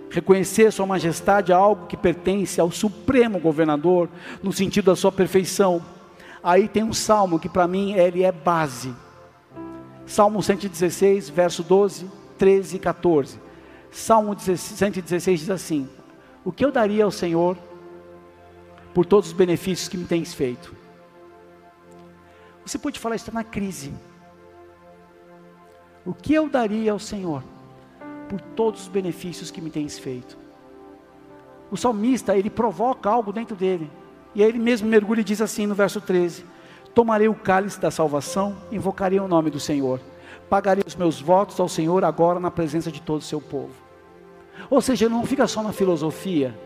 [0.09, 4.09] Reconhecer Sua Majestade é algo que pertence ao Supremo Governador,
[4.43, 5.85] no sentido da sua perfeição.
[6.43, 8.95] Aí tem um salmo que para mim ele é base.
[10.07, 13.41] Salmo 116, verso 12, 13 e 14.
[13.91, 15.89] Salmo 116 diz assim:
[16.45, 17.57] O que eu daria ao Senhor
[18.95, 20.75] por todos os benefícios que me tens feito?
[22.65, 23.93] Você pode falar, está na crise.
[26.05, 27.43] O que eu daria ao Senhor?
[28.29, 30.37] por todos os benefícios que me tens feito.
[31.71, 33.91] O salmista, ele provoca algo dentro dele.
[34.35, 36.45] E aí ele mesmo mergulha e diz assim no verso 13:
[36.97, 40.01] Tomarei o cálice da salvação, invocarei o nome do Senhor.
[40.49, 43.75] Pagarei os meus votos ao Senhor agora na presença de todo o seu povo.
[44.71, 46.59] Ou seja, não fica só na filosofia,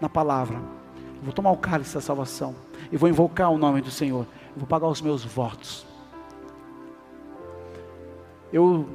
[0.00, 0.56] na palavra.
[0.56, 2.56] Eu vou tomar o cálice da salvação
[2.90, 4.26] e vou invocar o nome do Senhor.
[4.54, 5.84] Eu vou pagar os meus votos.
[8.50, 8.88] Eu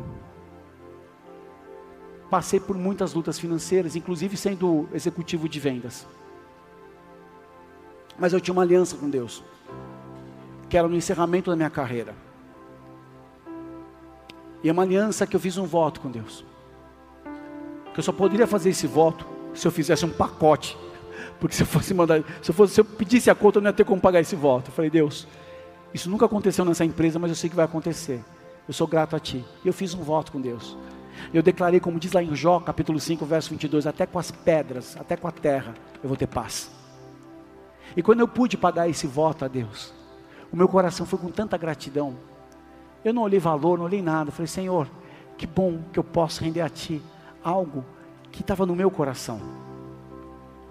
[2.28, 6.08] passei por muitas lutas financeiras, inclusive sendo executivo de vendas.
[8.18, 9.44] Mas eu tinha uma aliança com Deus,
[10.76, 12.14] que era no encerramento da minha carreira.
[14.62, 16.44] E é uma aliança que eu fiz um voto com Deus.
[17.94, 20.78] Que eu só poderia fazer esse voto se eu fizesse um pacote.
[21.40, 23.70] Porque se eu fosse mandar, se eu, fosse, se eu pedisse a conta, eu não
[23.70, 24.68] ia ter como pagar esse voto.
[24.68, 25.26] Eu falei, Deus,
[25.94, 28.22] isso nunca aconteceu nessa empresa, mas eu sei que vai acontecer.
[28.68, 29.46] Eu sou grato a Ti.
[29.64, 30.78] E eu fiz um voto com Deus.
[31.34, 34.98] Eu declarei, como diz lá em Jó, capítulo 5, verso 22, até com as pedras,
[35.00, 36.70] até com a terra, eu vou ter paz.
[37.96, 39.94] E quando eu pude pagar esse voto a Deus,
[40.52, 42.16] o meu coração foi com tanta gratidão.
[43.04, 44.32] Eu não olhei valor, não olhei nada.
[44.32, 44.88] falei, Senhor,
[45.38, 47.02] que bom que eu posso render a Ti
[47.44, 47.86] algo
[48.32, 49.40] que estava no meu coração.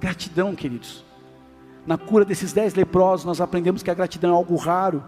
[0.00, 1.04] Gratidão, queridos.
[1.86, 5.02] Na cura desses dez leprosos, nós aprendemos que a gratidão é algo raro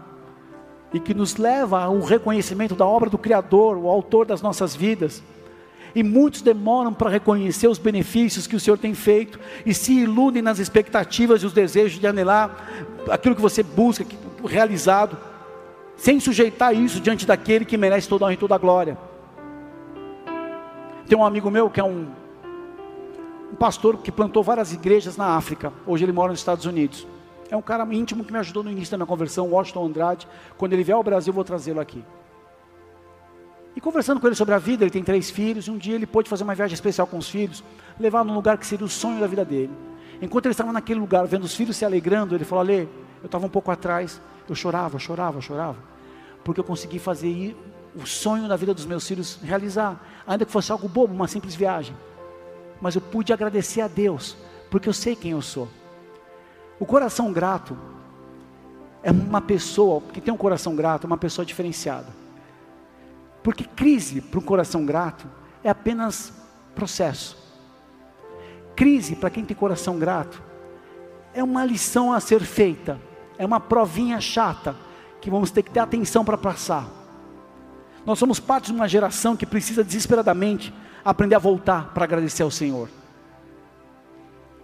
[0.93, 5.21] e que nos leva ao reconhecimento da obra do Criador, o autor das nossas vidas.
[5.93, 10.41] E muitos demoram para reconhecer os benefícios que o Senhor tem feito e se iludem
[10.41, 14.05] nas expectativas e os desejos de anelar aquilo que você busca
[14.45, 15.17] realizado,
[15.95, 18.97] sem sujeitar isso diante daquele que merece toda a honra e toda a glória.
[21.07, 22.07] Tem um amigo meu que é um,
[23.51, 27.07] um pastor que plantou várias igrejas na África, hoje ele mora nos Estados Unidos.
[27.49, 30.27] É um cara íntimo que me ajudou no início da minha conversão, Washington Andrade.
[30.57, 32.03] Quando ele vier ao Brasil, eu vou trazê-lo aqui.
[33.73, 36.05] E conversando com ele sobre a vida, ele tem três filhos, e um dia ele
[36.05, 37.63] pôde fazer uma viagem especial com os filhos,
[37.99, 39.71] levar num lugar que seria o sonho da vida dele.
[40.21, 42.89] Enquanto ele estava naquele lugar, vendo os filhos se alegrando, ele falou: Ale,
[43.21, 45.77] eu estava um pouco atrás, eu chorava, chorava, chorava,
[46.43, 47.55] porque eu consegui fazer
[47.95, 51.55] o sonho da vida dos meus filhos realizar, ainda que fosse algo bobo, uma simples
[51.55, 51.95] viagem.
[52.79, 54.37] Mas eu pude agradecer a Deus,
[54.69, 55.67] porque eu sei quem eu sou.
[56.79, 57.77] O coração grato
[59.01, 62.07] é uma pessoa que tem um coração grato, é uma pessoa diferenciada.
[63.41, 65.27] Porque crise para um coração grato
[65.63, 66.33] é apenas
[66.75, 67.37] processo.
[68.75, 70.43] Crise para quem tem coração grato
[71.33, 72.99] é uma lição a ser feita,
[73.37, 74.75] é uma provinha chata
[75.21, 76.87] que vamos ter que ter atenção para passar.
[78.05, 80.73] Nós somos parte de uma geração que precisa desesperadamente
[81.03, 82.89] aprender a voltar para agradecer ao Senhor.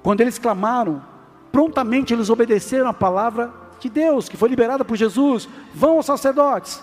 [0.01, 1.03] Quando eles clamaram,
[1.51, 5.47] prontamente eles obedeceram a palavra de Deus, que foi liberada por Jesus.
[5.73, 6.81] Vão aos sacerdotes.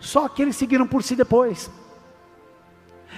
[0.00, 1.70] Só que eles seguiram por si depois.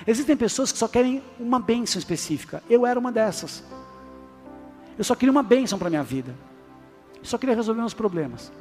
[0.07, 2.63] Existem pessoas que só querem uma bênção específica.
[2.69, 3.63] Eu era uma dessas.
[4.97, 6.35] Eu só queria uma bênção para a minha vida.
[7.23, 8.53] Só queria resolver meus problemas.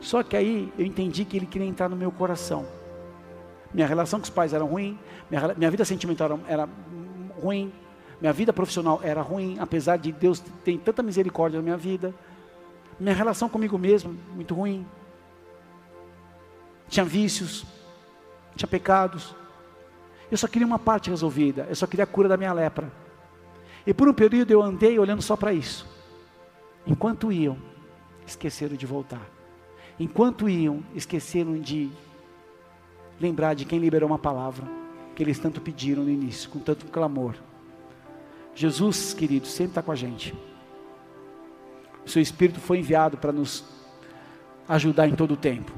[0.00, 2.66] Só que aí eu entendi que ele queria entrar no meu coração.
[3.72, 4.98] Minha relação com os pais era ruim,
[5.30, 6.68] minha, minha vida sentimental era, era
[7.40, 7.72] ruim,
[8.20, 12.14] minha vida profissional era ruim, apesar de Deus ter tanta misericórdia na minha vida.
[12.98, 14.86] Minha relação comigo mesmo, muito ruim.
[16.88, 17.64] Tinha vícios,
[18.56, 19.34] tinha pecados.
[20.30, 22.90] Eu só queria uma parte resolvida, eu só queria a cura da minha lepra.
[23.86, 25.86] E por um período eu andei olhando só para isso.
[26.88, 27.58] Enquanto iam,
[28.26, 29.30] esqueceram de voltar.
[30.00, 31.90] Enquanto iam, esqueceram de
[33.20, 34.66] lembrar de quem liberou uma palavra
[35.14, 37.34] que eles tanto pediram no início, com tanto clamor.
[38.54, 40.34] Jesus, querido, sempre está com a gente.
[42.06, 43.64] O seu Espírito foi enviado para nos
[44.68, 45.72] ajudar em todo o tempo.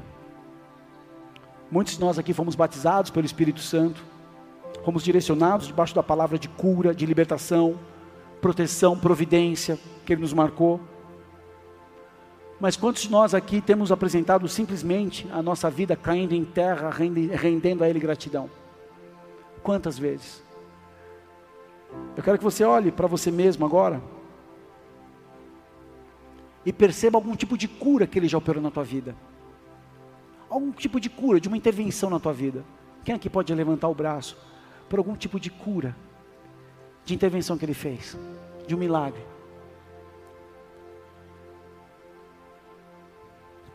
[1.69, 4.03] Muitos de nós aqui fomos batizados pelo Espírito Santo,
[4.85, 7.79] fomos direcionados debaixo da palavra de cura, de libertação,
[8.41, 10.79] proteção, providência que Ele nos marcou.
[12.61, 17.83] Mas quantos de nós aqui temos apresentado simplesmente a nossa vida caindo em terra, rendendo
[17.83, 18.47] a Ele gratidão?
[19.63, 20.43] Quantas vezes?
[22.15, 23.99] Eu quero que você olhe para você mesmo agora
[26.63, 29.15] e perceba algum tipo de cura que ele já operou na tua vida.
[30.47, 32.63] Algum tipo de cura, de uma intervenção na tua vida.
[33.03, 34.37] Quem aqui pode levantar o braço
[34.87, 35.95] por algum tipo de cura,
[37.03, 38.15] de intervenção que ele fez,
[38.67, 39.30] de um milagre?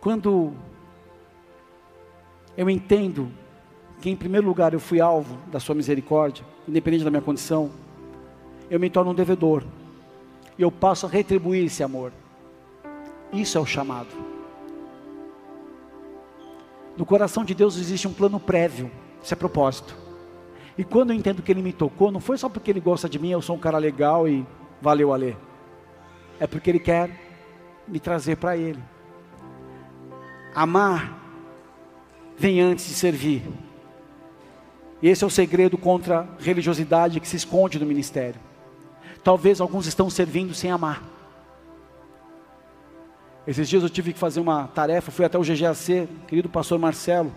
[0.06, 0.52] Quando
[2.56, 3.28] eu entendo
[4.00, 7.72] que em primeiro lugar eu fui alvo da sua misericórdia, independente da minha condição,
[8.70, 9.64] eu me torno um devedor.
[10.56, 12.12] E eu passo a retribuir esse amor.
[13.32, 14.06] Isso é o chamado.
[16.96, 18.88] No coração de Deus existe um plano prévio,
[19.20, 19.92] isso é propósito.
[20.78, 23.18] E quando eu entendo que Ele me tocou, não foi só porque Ele gosta de
[23.18, 24.46] mim, eu sou um cara legal e
[24.80, 25.36] valeu a ler.
[26.38, 27.10] É porque Ele quer
[27.88, 28.78] me trazer para Ele.
[30.56, 31.14] Amar
[32.38, 33.42] vem antes de servir.
[35.02, 38.40] Esse é o segredo contra a religiosidade que se esconde no ministério.
[39.22, 41.02] Talvez alguns estão servindo sem amar.
[43.46, 47.34] Esses dias eu tive que fazer uma tarefa, fui até o GGAC, querido pastor Marcelo,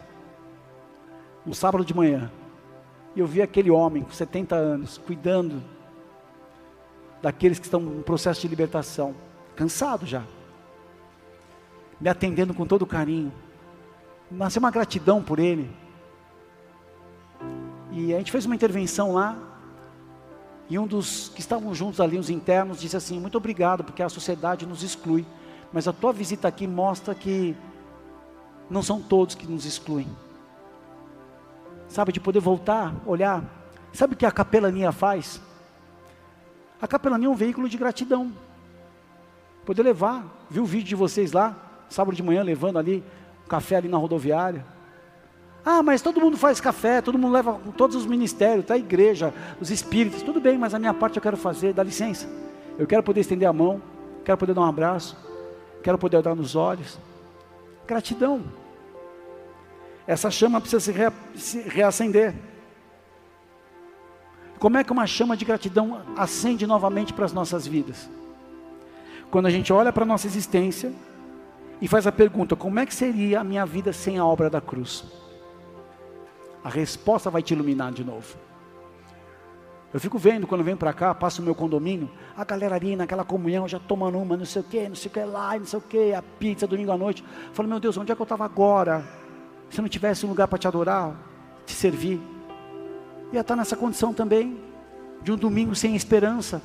[1.45, 2.31] um sábado de manhã.
[3.17, 5.61] E eu vi aquele homem com 70 anos, cuidando
[7.21, 9.13] daqueles que estão em processo de libertação,
[9.57, 10.23] cansado já,
[11.99, 13.31] me atendendo com todo carinho.
[14.31, 15.69] Nasceu uma gratidão por ele.
[17.91, 19.37] E a gente fez uma intervenção lá,
[20.69, 24.09] e um dos que estavam juntos ali, os internos, disse assim: Muito obrigado, porque a
[24.09, 25.25] sociedade nos exclui.
[25.73, 27.55] Mas a tua visita aqui mostra que
[28.69, 30.07] não são todos que nos excluem.
[31.87, 33.43] sabe, de poder voltar, olhar.
[33.91, 35.41] Sabe o que a capelania faz?
[36.79, 38.31] A capelania é um veículo de gratidão.
[39.65, 41.55] Poder levar, viu o vídeo de vocês lá,
[41.89, 43.03] sábado de manhã, levando ali
[43.45, 44.65] um café ali na rodoviária.
[45.65, 48.75] Ah, mas todo mundo faz café, todo mundo leva todos os ministérios, tá?
[48.75, 52.27] a igreja, os espíritos, tudo bem, mas a minha parte eu quero fazer, dá licença.
[52.77, 53.81] Eu quero poder estender a mão,
[54.23, 55.17] quero poder dar um abraço,
[55.83, 56.97] quero poder olhar nos olhos.
[57.85, 58.43] Gratidão.
[60.07, 60.93] Essa chama precisa se,
[61.35, 62.33] se reacender.
[64.59, 68.09] Como é que uma chama de gratidão acende novamente para as nossas vidas?
[69.29, 70.91] Quando a gente olha para a nossa existência
[71.81, 74.61] e faz a pergunta: como é que seria a minha vida sem a obra da
[74.61, 75.03] cruz?
[76.63, 78.37] A resposta vai te iluminar de novo.
[79.91, 83.23] Eu fico vendo quando venho para cá, passo o meu condomínio, a galera ali naquela
[83.23, 85.79] comunhão, já tomando uma, não sei o que, não sei o que lá, não sei
[85.79, 87.23] o que, a pizza domingo à noite.
[87.47, 89.03] Eu falo, meu Deus, onde é que eu estava agora?
[89.69, 91.15] Se eu não tivesse um lugar para te adorar,
[91.65, 92.21] te servir.
[93.33, 94.59] Ia estar nessa condição também,
[95.23, 96.61] de um domingo sem esperança.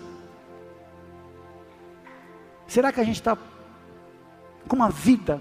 [2.67, 3.37] Será que a gente está
[4.69, 5.41] com uma vida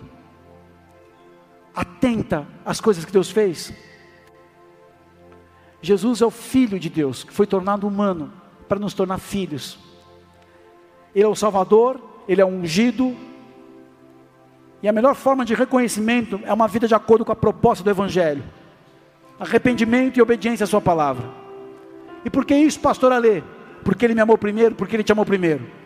[1.76, 3.74] atenta às coisas que Deus fez?
[5.82, 8.32] Jesus é o Filho de Deus, que foi tornado humano
[8.70, 9.78] para nos tornar filhos.
[11.14, 13.16] Ele é o Salvador, ele é o ungido.
[14.82, 17.90] E a melhor forma de reconhecimento é uma vida de acordo com a proposta do
[17.90, 18.44] Evangelho:
[19.40, 21.30] arrependimento e obediência à Sua palavra.
[22.24, 23.44] E por que isso, pastor Alê?
[23.84, 25.83] Porque Ele me amou primeiro, porque Ele te amou primeiro.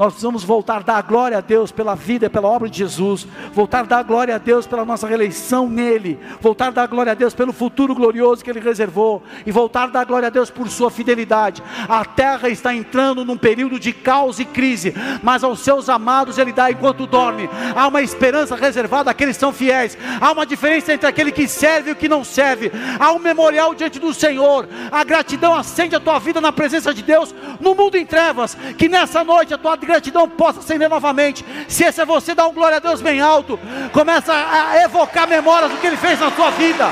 [0.00, 3.26] Nós precisamos voltar a dar glória a Deus pela vida e pela obra de Jesus,
[3.52, 7.14] voltar a dar glória a Deus pela nossa reeleição nele, voltar a dar glória a
[7.14, 10.70] Deus pelo futuro glorioso que ele reservou, e voltar a dar glória a Deus por
[10.70, 11.62] sua fidelidade.
[11.86, 16.54] A terra está entrando num período de caos e crise, mas aos seus amados ele
[16.54, 17.50] dá enquanto dorme.
[17.76, 21.90] Há uma esperança reservada àqueles que são fiéis, há uma diferença entre aquele que serve
[21.90, 24.66] e o que não serve, há um memorial diante do Senhor.
[24.90, 28.88] A gratidão acende a tua vida na presença de Deus no mundo em trevas, que
[28.88, 31.44] nessa noite a tua gratidão possa acender novamente.
[31.68, 33.58] Se esse é você, dá um glória a Deus bem alto.
[33.92, 36.88] Começa a evocar memórias do que Ele fez na sua vida.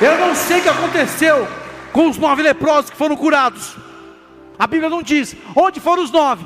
[0.00, 1.48] Eu não sei o que aconteceu
[1.92, 3.76] com os nove leprosos que foram curados.
[4.58, 6.44] A Bíblia não diz onde foram os nove.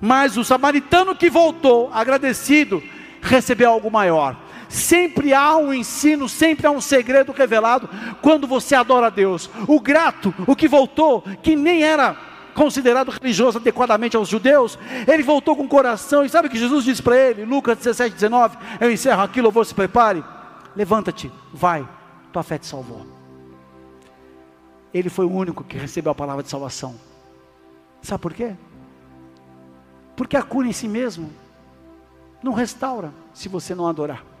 [0.00, 2.82] Mas o samaritano que voltou, agradecido,
[3.22, 4.36] recebeu algo maior.
[4.76, 7.88] Sempre há um ensino, sempre há um segredo revelado
[8.20, 9.48] quando você adora a Deus.
[9.66, 12.14] O grato, o que voltou, que nem era
[12.52, 16.84] considerado religioso adequadamente aos judeus, ele voltou com o coração, e sabe o que Jesus
[16.84, 20.22] disse para ele, Lucas 17, 19, eu encerro aqui, louvor se prepare,
[20.76, 21.88] levanta-te, vai,
[22.30, 23.06] tua fé te salvou.
[24.92, 26.96] Ele foi o único que recebeu a palavra de salvação.
[28.02, 28.54] Sabe por quê?
[30.14, 31.32] Porque a cura em si mesmo
[32.42, 34.35] não restaura se você não adorar.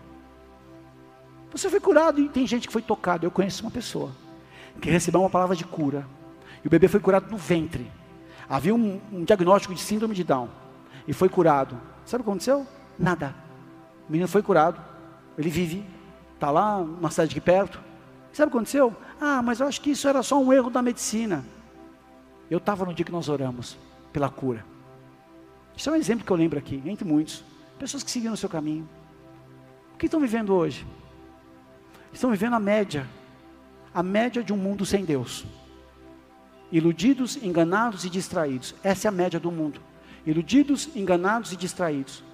[1.52, 3.24] Você foi curado e tem gente que foi tocado.
[3.24, 4.10] Eu conheço uma pessoa
[4.80, 6.06] que recebeu uma palavra de cura.
[6.64, 7.90] E o bebê foi curado no ventre.
[8.48, 10.48] Havia um, um diagnóstico de síndrome de Down.
[11.06, 11.80] E foi curado.
[12.04, 12.66] Sabe o que aconteceu?
[12.98, 13.34] Nada.
[14.08, 14.80] O menino foi curado.
[15.38, 15.84] Ele vive.
[16.34, 17.80] Está lá, numa cidade aqui perto.
[18.32, 18.94] Sabe o que aconteceu?
[19.20, 21.44] Ah, mas eu acho que isso era só um erro da medicina.
[22.50, 23.78] Eu estava no dia que nós oramos
[24.12, 24.64] pela cura.
[25.76, 27.42] Isso é um exemplo que eu lembro aqui, entre muitos.
[27.78, 28.88] Pessoas que seguiram o seu caminho.
[29.94, 30.86] O que estão vivendo hoje?
[32.16, 33.06] Estão vivendo a média,
[33.94, 35.44] a média de um mundo sem Deus.
[36.72, 38.74] Iludidos, enganados e distraídos.
[38.82, 39.80] Essa é a média do mundo.
[40.26, 42.24] Iludidos, enganados e distraídos.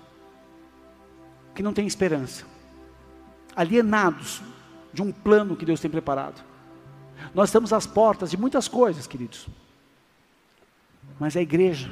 [1.54, 2.46] Que não tem esperança.
[3.54, 4.40] Alienados
[4.92, 6.42] de um plano que Deus tem preparado.
[7.34, 9.46] Nós estamos às portas de muitas coisas, queridos.
[11.20, 11.90] Mas a igreja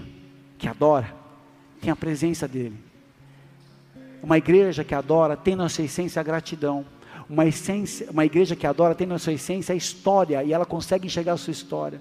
[0.59, 1.15] que adora
[1.81, 2.79] tem a presença dele.
[4.23, 6.85] Uma igreja que adora tem na sua essência a gratidão
[7.31, 11.07] uma essência, uma igreja que adora tem na sua essência a história e ela consegue
[11.07, 12.01] enxergar a sua história.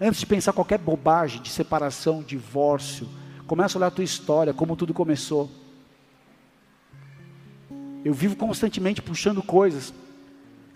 [0.00, 3.08] Antes de pensar qualquer bobagem de separação, divórcio,
[3.46, 5.48] começa a olhar a tua história, como tudo começou.
[8.04, 9.94] Eu vivo constantemente puxando coisas.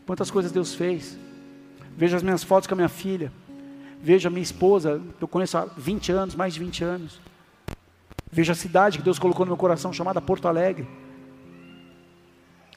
[0.06, 1.18] Quantas coisas Deus fez.
[1.96, 3.32] Vejo as minhas fotos com a minha filha.
[4.00, 7.20] Vejo a minha esposa, que eu conheço há 20 anos, mais de 20 anos.
[8.30, 10.86] Vejo a cidade que Deus colocou no meu coração, chamada Porto Alegre.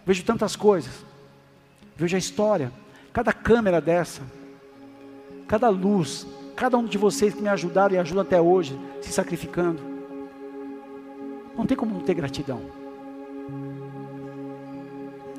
[0.09, 1.05] Vejo tantas coisas.
[1.95, 2.71] Vejo a história.
[3.13, 4.23] Cada câmera dessa,
[5.47, 9.79] cada luz, cada um de vocês que me ajudaram e ajudam até hoje, se sacrificando.
[11.55, 12.59] Não tem como não ter gratidão.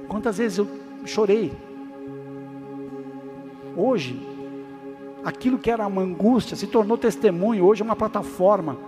[0.07, 0.69] Quantas vezes eu
[1.05, 1.53] chorei.
[3.77, 4.25] Hoje,
[5.25, 8.79] aquilo que era uma angústia se tornou testemunho, hoje é uma plataforma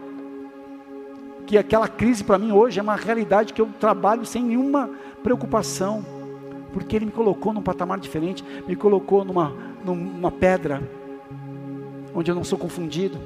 [1.53, 4.89] que aquela crise para mim hoje é uma realidade que eu trabalho sem nenhuma
[5.23, 6.05] preocupação,
[6.73, 9.53] porque Ele me colocou num patamar diferente, me colocou numa,
[9.85, 10.83] numa pedra,
[12.15, 13.19] onde eu não sou confundido.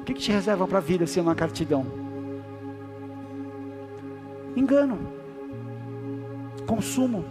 [0.00, 1.84] O que, que te reserva para a vida se não há cartidão?
[4.54, 4.98] Engano,
[6.66, 7.24] consumo.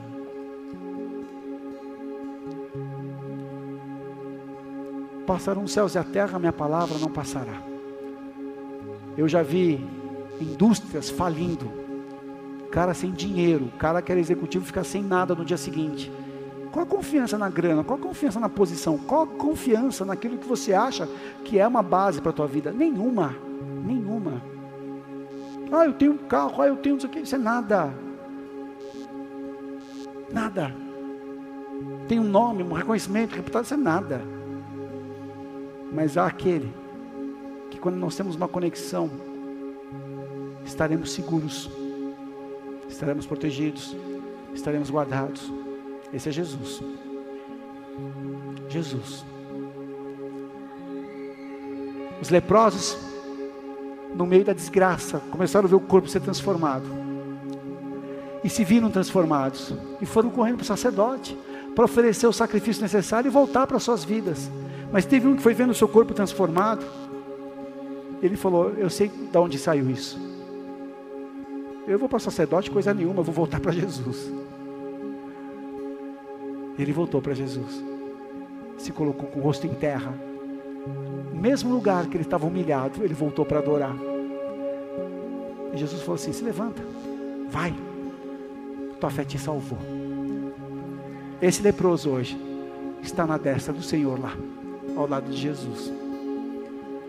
[5.26, 7.75] Passarão os céus e a terra, minha palavra não passará.
[9.18, 9.86] Eu já vi
[10.40, 11.72] indústrias falindo,
[12.72, 16.12] cara sem dinheiro, cara que era executivo fica sem nada no dia seguinte.
[16.72, 17.86] Qual a confiança na grana?
[17.86, 18.98] Qual a confiança na posição?
[18.98, 21.08] Qual a confiança naquilo que você acha
[21.46, 22.70] que é uma base para a tua vida?
[22.70, 23.34] Nenhuma.
[23.86, 24.42] Nenhuma.
[25.72, 27.20] Ah, eu tenho um carro, ah, eu tenho isso aqui.
[27.20, 27.94] Isso é nada.
[30.34, 30.76] Nada.
[32.10, 34.22] Tem um nome, um reconhecimento, reputado, isso é nada.
[35.94, 36.85] Mas há aquele que
[37.86, 39.12] quando nós temos uma conexão,
[40.66, 41.70] estaremos seguros,
[42.90, 43.96] estaremos protegidos,
[44.56, 45.54] estaremos guardados.
[46.12, 46.82] Esse é Jesus.
[48.70, 49.24] Jesus.
[52.20, 52.98] Os leprosos,
[54.16, 56.88] no meio da desgraça, começaram a ver o corpo ser transformado.
[58.44, 59.76] E se viram transformados.
[60.02, 61.38] E foram correndo para o sacerdote
[61.76, 64.50] para oferecer o sacrifício necessário e voltar para suas vidas.
[64.92, 66.84] Mas teve um que foi vendo o seu corpo transformado.
[68.26, 70.20] Ele falou: Eu sei de onde saiu isso.
[71.88, 74.32] Eu vou para sacerdote, coisa nenhuma, eu vou voltar para Jesus.
[76.78, 77.84] Ele voltou para Jesus,
[78.78, 80.14] se colocou com o rosto em terra,
[81.32, 83.96] no mesmo lugar que ele estava humilhado, ele voltou para adorar.
[85.74, 86.82] E Jesus falou assim: Se levanta,
[87.48, 87.74] vai,
[89.00, 89.78] tua fé te salvou.
[91.42, 92.36] Esse leproso hoje
[93.04, 94.36] está na destra do Senhor lá,
[94.98, 95.94] ao lado de Jesus,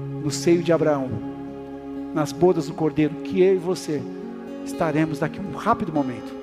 [0.00, 1.08] no seio de Abraão,
[2.14, 4.02] nas bodas do Cordeiro, que eu e você
[4.64, 6.34] estaremos daqui um rápido momento.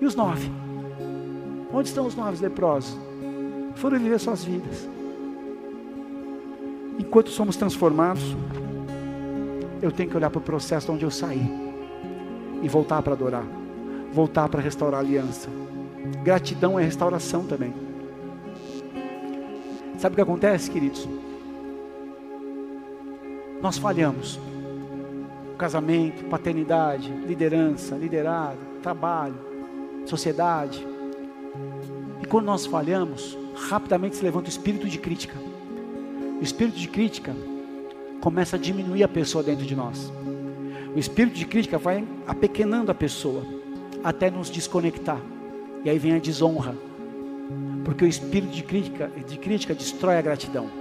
[0.00, 0.50] E os nove?
[1.72, 2.96] Onde estão os nove leprosos?
[3.76, 4.88] Foram viver suas vidas.
[6.98, 8.36] Enquanto somos transformados,
[9.80, 11.50] eu tenho que olhar para o processo onde eu saí
[12.62, 13.44] e voltar para adorar,
[14.12, 15.48] voltar para restaurar a aliança.
[16.22, 17.72] Gratidão é restauração também.
[19.96, 21.08] Sabe o que acontece, queridos?
[23.62, 24.38] Nós falhamos.
[25.58, 29.34] Casamento, paternidade, liderança, liderado, trabalho,
[30.06, 30.86] sociedade.
[32.22, 33.36] E quando nós falhamos,
[33.68, 35.36] rapidamente se levanta o espírito de crítica.
[36.40, 37.36] O espírito de crítica
[38.20, 40.10] começa a diminuir a pessoa dentro de nós.
[40.94, 43.42] O espírito de crítica vai apequenando a pessoa
[44.02, 45.20] até nos desconectar.
[45.84, 46.74] E aí vem a desonra.
[47.84, 50.79] Porque o espírito de crítica, de crítica destrói a gratidão.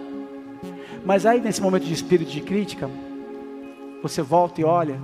[1.06, 2.90] Mas aí nesse momento de espírito de crítica,
[4.02, 5.00] você volta e olha,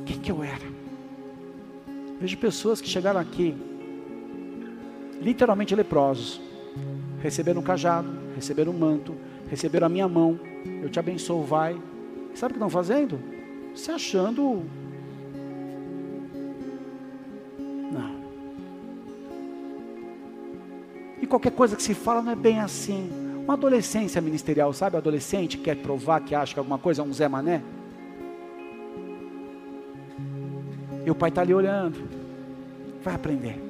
[0.00, 0.72] o que, que eu era?
[2.20, 3.56] Vejo pessoas que chegaram aqui
[5.20, 6.40] literalmente leprosos.
[7.20, 9.14] Receberam um cajado, receberam um manto,
[9.48, 10.38] receberam a minha mão.
[10.82, 11.80] Eu te abençoo, vai.
[12.34, 13.18] Sabe o que estão fazendo?
[13.74, 14.64] Se achando.
[17.92, 18.16] Não.
[21.20, 23.21] E qualquer coisa que se fala não é bem assim.
[23.44, 24.96] Uma adolescência ministerial, sabe?
[24.96, 27.62] Adolescente que quer provar que acha que alguma coisa é um Zé Mané.
[31.04, 32.08] E o pai está ali olhando.
[33.02, 33.60] Vai aprender.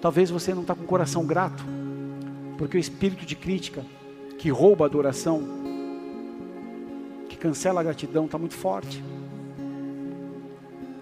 [0.00, 1.62] Talvez você não está com o coração grato,
[2.58, 3.84] porque o espírito de crítica,
[4.36, 5.42] que rouba a adoração,
[7.28, 9.00] que cancela a gratidão, está muito forte.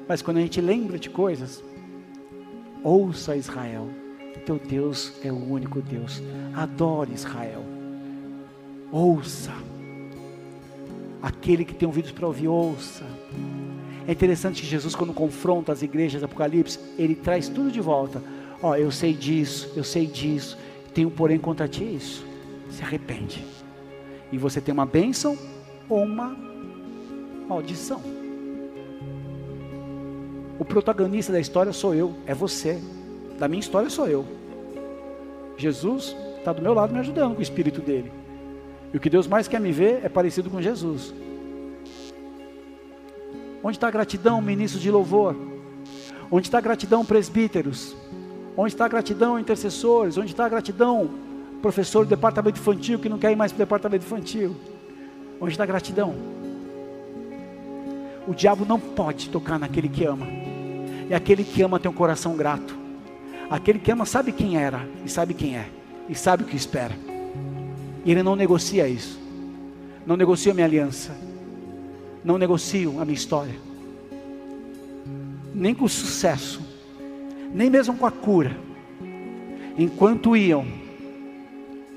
[0.07, 1.65] Mas quando a gente lembra de coisas,
[2.83, 3.89] ouça Israel,
[4.39, 6.23] teu Deus é o único Deus,
[6.55, 7.65] adore Israel,
[8.93, 9.53] ouça,
[11.21, 13.05] aquele que tem ouvidos para ouvir, ouça.
[14.07, 18.23] É interessante que Jesus, quando confronta as igrejas do Apocalipse, ele traz tudo de volta
[18.63, 20.59] Ó, oh, eu sei disso, eu sei disso,
[20.93, 22.25] tenho porém contra ti isso.
[22.71, 23.45] Se arrepende.
[24.31, 25.37] E você tem uma bênção
[25.89, 26.37] ou uma
[27.49, 28.03] maldição.
[30.59, 32.79] O protagonista da história sou eu, é você.
[33.41, 34.27] Da minha história sou eu.
[35.57, 38.13] Jesus está do meu lado me ajudando com o espírito dele.
[38.93, 41.15] E o que Deus mais quer me ver é parecido com Jesus.
[43.65, 45.35] Onde está a gratidão, ministro de louvor?
[46.31, 47.97] Onde está a gratidão, presbíteros?
[48.55, 50.19] Onde está a gratidão, intercessores?
[50.19, 51.09] Onde está a gratidão,
[51.63, 54.55] professor do departamento infantil que não quer ir mais para o departamento infantil?
[55.41, 56.15] Onde está a gratidão?
[58.29, 60.27] O diabo não pode tocar naquele que ama.
[61.09, 62.80] E aquele que ama tem um coração grato.
[63.51, 65.67] Aquele que ama sabe quem era e sabe quem é.
[66.09, 66.95] e sabe o que espera.
[68.05, 69.19] E Ele não negocia isso.
[70.07, 71.17] Não negocia a minha aliança.
[72.25, 73.55] Não negocio a minha história.
[75.53, 76.61] Nem com o sucesso.
[77.53, 78.57] Nem mesmo com a cura.
[79.77, 80.65] Enquanto iam,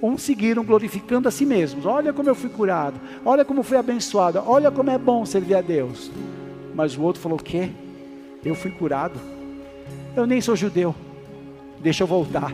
[0.01, 1.85] uns seguiram glorificando a si mesmos.
[1.85, 2.99] Olha como eu fui curado.
[3.23, 4.41] Olha como fui abençoado.
[4.45, 6.11] Olha como é bom servir a Deus.
[6.73, 7.69] Mas o outro falou: O quê?
[8.43, 9.19] Eu fui curado.
[10.15, 10.95] Eu nem sou judeu.
[11.83, 12.53] Deixa eu voltar.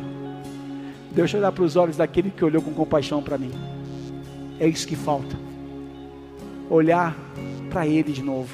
[1.12, 3.52] Deixa eu olhar para os olhos daquele que olhou com compaixão para mim.
[4.60, 5.36] É isso que falta.
[6.70, 7.16] Olhar
[7.70, 8.50] para Ele de novo.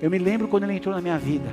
[0.00, 1.48] Eu me lembro quando Ele entrou na minha vida.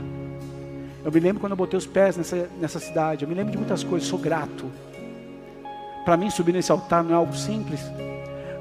[1.03, 3.23] Eu me lembro quando eu botei os pés nessa, nessa cidade.
[3.23, 4.07] Eu me lembro de muitas coisas.
[4.07, 4.65] Sou grato.
[6.05, 7.81] Para mim, subir nesse altar não é algo simples.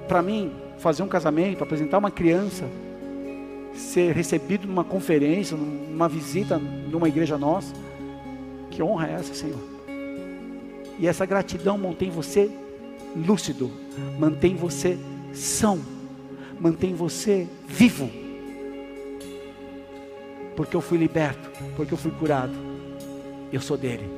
[0.08, 2.64] Para mim, fazer um casamento, apresentar uma criança,
[3.74, 7.72] ser recebido numa conferência, numa visita numa igreja nossa.
[8.72, 9.60] Que honra é essa, Senhor?
[10.98, 12.50] E essa gratidão mantém você
[13.14, 13.70] lúcido,
[14.18, 14.98] mantém você
[15.32, 15.78] são,
[16.58, 18.10] mantém você vivo.
[20.56, 22.54] Porque eu fui liberto, porque eu fui curado.
[23.52, 24.08] Eu sou dele.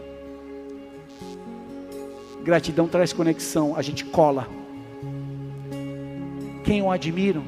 [2.44, 4.46] Gratidão traz conexão, a gente cola.
[6.62, 7.42] Quem eu admiro,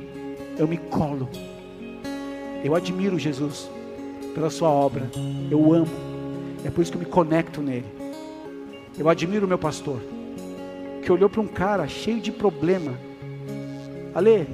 [0.58, 1.28] eu me colo.
[2.64, 3.70] Eu admiro Jesus
[4.34, 5.08] pela sua obra.
[5.50, 6.05] Eu amo.
[6.66, 7.86] É por isso que eu me conecto nele.
[8.98, 10.00] Eu admiro o meu pastor,
[11.00, 12.98] que olhou para um cara cheio de problema.
[14.12, 14.48] Ale,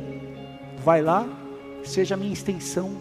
[0.84, 1.26] vai lá,
[1.82, 2.92] seja a minha extensão.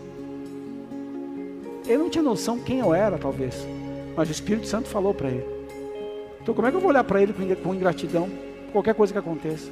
[1.85, 3.67] Ele não tinha noção quem eu era, talvez,
[4.15, 5.45] mas o Espírito Santo falou para ele.
[6.41, 8.29] Então, como é que eu vou olhar para ele com ingratidão?
[8.71, 9.69] Qualquer coisa que aconteça.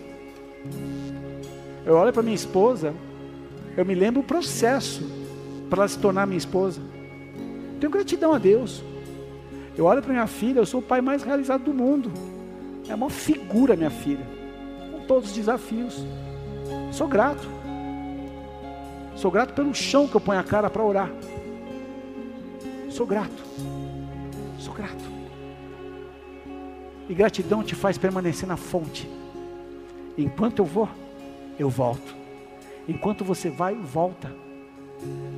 [1.86, 2.94] Eu olho para minha esposa,
[3.78, 5.02] eu me lembro o processo
[5.70, 6.82] para ela se tornar minha esposa.
[7.80, 8.84] Tenho gratidão a Deus.
[9.80, 12.12] Eu olho para minha filha, eu sou o pai mais realizado do mundo.
[12.90, 14.28] É uma figura, minha filha.
[14.92, 16.06] Com todos os desafios.
[16.92, 17.48] Sou grato.
[19.16, 21.10] Sou grato pelo chão que eu ponho a cara para orar.
[22.90, 23.42] Sou grato.
[24.60, 25.06] Sou grato.
[27.08, 29.10] E gratidão te faz permanecer na fonte.
[30.18, 30.90] Enquanto eu vou,
[31.58, 32.14] eu volto.
[32.86, 34.30] Enquanto você vai, volta.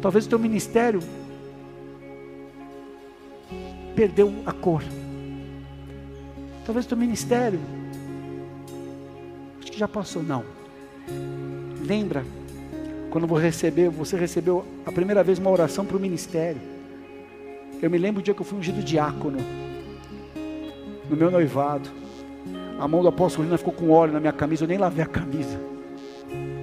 [0.02, 1.00] Talvez o teu ministério
[3.96, 4.84] perdeu a cor.
[6.66, 7.60] Talvez o teu ministério
[9.62, 10.44] acho que já passou, não.
[11.86, 12.24] Lembra
[13.10, 16.62] quando você recebeu, você recebeu a primeira vez uma oração para o ministério.
[17.82, 19.40] Eu me lembro o dia que eu fui ungido diácono
[21.10, 21.90] no meu noivado.
[22.80, 25.08] A mão do apóstolo Lina ficou com óleo na minha camisa, eu nem lavei a
[25.08, 25.60] camisa.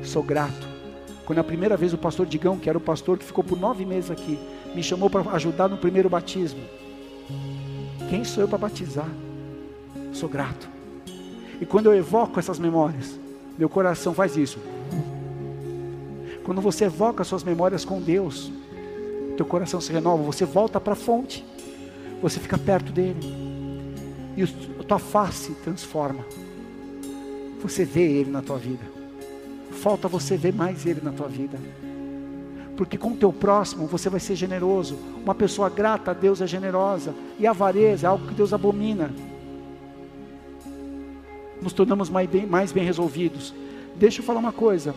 [0.03, 0.67] Sou grato.
[1.27, 3.85] Quando a primeira vez o pastor Digão, que era o pastor que ficou por nove
[3.85, 4.39] meses aqui,
[4.75, 6.61] me chamou para ajudar no primeiro batismo.
[8.09, 9.09] Quem sou eu para batizar?
[10.13, 10.69] Sou grato.
[11.61, 13.19] E quando eu evoco essas memórias,
[13.59, 14.59] meu coração faz isso.
[16.45, 18.51] Quando você evoca suas memórias com Deus,
[19.37, 21.45] teu coração se renova, você volta para a fonte,
[22.23, 23.21] você fica perto dele,
[24.37, 26.25] e a tua face transforma.
[27.61, 28.99] Você vê ele na tua vida
[29.79, 31.59] falta você ver mais Ele na tua vida.
[32.79, 34.97] Porque com o teu próximo você vai ser generoso.
[35.25, 37.13] Uma pessoa grata a Deus é generosa.
[37.37, 39.11] E avareza é algo que Deus abomina.
[41.61, 43.53] Nos tornamos mais bem, mais bem resolvidos.
[43.97, 44.95] Deixa eu falar uma coisa.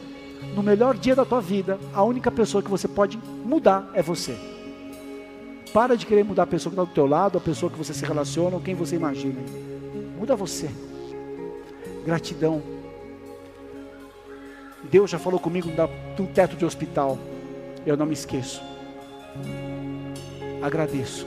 [0.55, 4.37] No melhor dia da tua vida, a única pessoa que você pode mudar é você.
[5.73, 7.95] Para de querer mudar a pessoa que está do teu lado, a pessoa que você
[7.95, 9.41] se relaciona ou quem você imagina.
[10.19, 10.69] Muda você.
[12.05, 12.61] Gratidão
[14.91, 15.69] Deus já falou comigo
[16.15, 17.17] de um teto de hospital.
[17.85, 18.61] Eu não me esqueço.
[20.61, 21.25] Agradeço.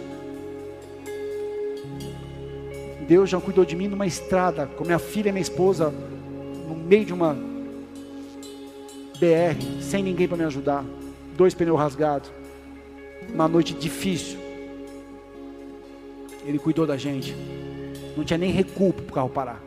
[3.06, 7.04] Deus já cuidou de mim numa estrada, com minha filha e minha esposa, no meio
[7.04, 7.34] de uma
[9.18, 10.84] BR, sem ninguém para me ajudar.
[11.36, 12.30] Dois pneus rasgados.
[13.32, 14.38] Uma noite difícil.
[16.44, 17.34] Ele cuidou da gente.
[18.16, 19.60] Não tinha nem recuo para o carro parar.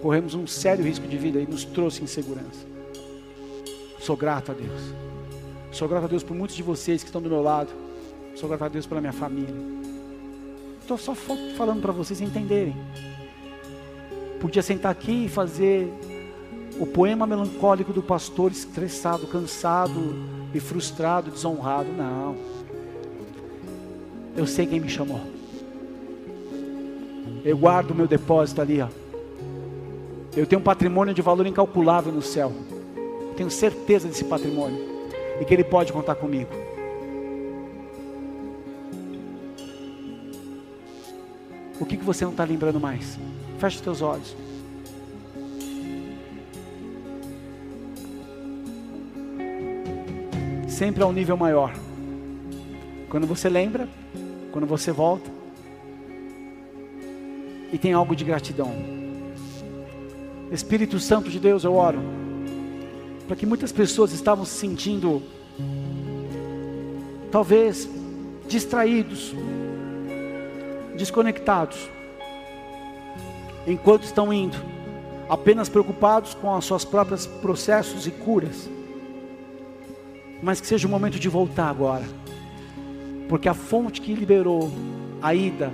[0.00, 2.66] Corremos um sério risco de vida e nos trouxe insegurança.
[3.98, 5.09] Sou grato a Deus.
[5.72, 7.70] Sou grato a Deus por muitos de vocês que estão do meu lado.
[8.34, 9.54] Sou grato a Deus pela minha família.
[10.80, 12.76] Estou só falando para vocês entenderem.
[14.40, 15.88] Podia sentar aqui e fazer
[16.78, 20.14] o poema melancólico do pastor estressado, cansado
[20.52, 21.88] e frustrado, desonrado.
[21.92, 22.36] Não.
[24.36, 25.20] Eu sei quem me chamou.
[27.44, 28.88] Eu guardo o meu depósito ali, ó.
[30.36, 32.52] Eu tenho um patrimônio de valor incalculável no céu
[33.40, 34.89] tenho certeza desse patrimônio
[35.40, 36.50] e que Ele pode contar comigo.
[41.80, 43.18] O que, que você não está lembrando mais?
[43.58, 44.36] Feche os teus olhos.
[50.68, 51.72] Sempre a um nível maior.
[53.08, 53.88] Quando você lembra,
[54.52, 55.30] quando você volta,
[57.72, 58.72] e tem algo de gratidão.
[60.52, 62.29] Espírito Santo de Deus, eu oro
[63.30, 65.22] para que muitas pessoas estavam se sentindo
[67.30, 67.88] talvez
[68.48, 69.32] distraídos,
[70.96, 71.88] desconectados,
[73.68, 74.56] enquanto estão indo,
[75.28, 78.68] apenas preocupados com os seus próprios processos e curas.
[80.42, 82.06] Mas que seja o momento de voltar agora,
[83.28, 84.72] porque a fonte que liberou
[85.22, 85.72] a ida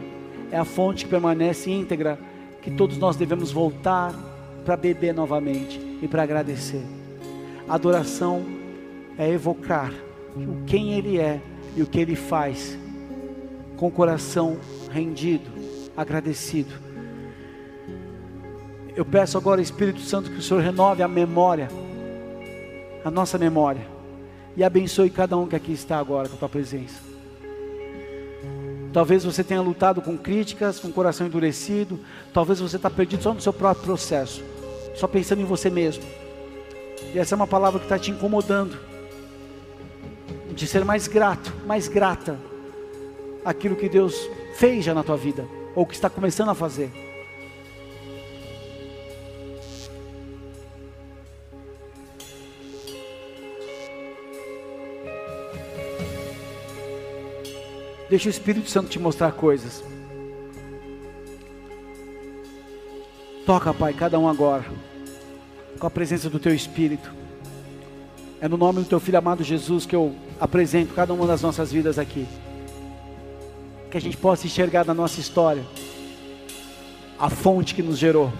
[0.50, 2.20] é a fonte que permanece íntegra,
[2.60, 4.14] que todos nós devemos voltar
[4.62, 7.05] para beber novamente e para agradecer.
[7.68, 8.44] Adoração
[9.18, 9.92] é evocar
[10.36, 11.40] o quem Ele é
[11.74, 12.78] e o que Ele faz,
[13.76, 14.58] com o coração
[14.90, 15.50] rendido,
[15.96, 16.72] agradecido.
[18.94, 21.68] Eu peço agora, Espírito Santo, que o Senhor renove a memória,
[23.04, 23.86] a nossa memória,
[24.56, 27.06] e abençoe cada um que aqui está agora com a tua presença.
[28.92, 32.00] Talvez você tenha lutado com críticas, com o coração endurecido.
[32.32, 34.42] Talvez você está perdido só no seu próprio processo,
[34.94, 36.02] só pensando em você mesmo.
[37.14, 38.78] E essa é uma palavra que está te incomodando.
[40.54, 42.38] De ser mais grato, mais grata
[43.44, 46.90] aquilo que Deus fez já na tua vida, ou que está começando a fazer.
[58.08, 59.82] Deixa o Espírito Santo te mostrar coisas.
[63.44, 64.64] Toca, Pai, cada um agora,
[65.78, 67.12] com a presença do Teu Espírito.
[68.40, 71.72] É no nome do Teu Filho amado Jesus que eu apresento cada uma das nossas
[71.72, 72.26] vidas aqui.
[73.90, 75.62] Que a gente possa enxergar na nossa história
[77.18, 78.32] a fonte que nos gerou.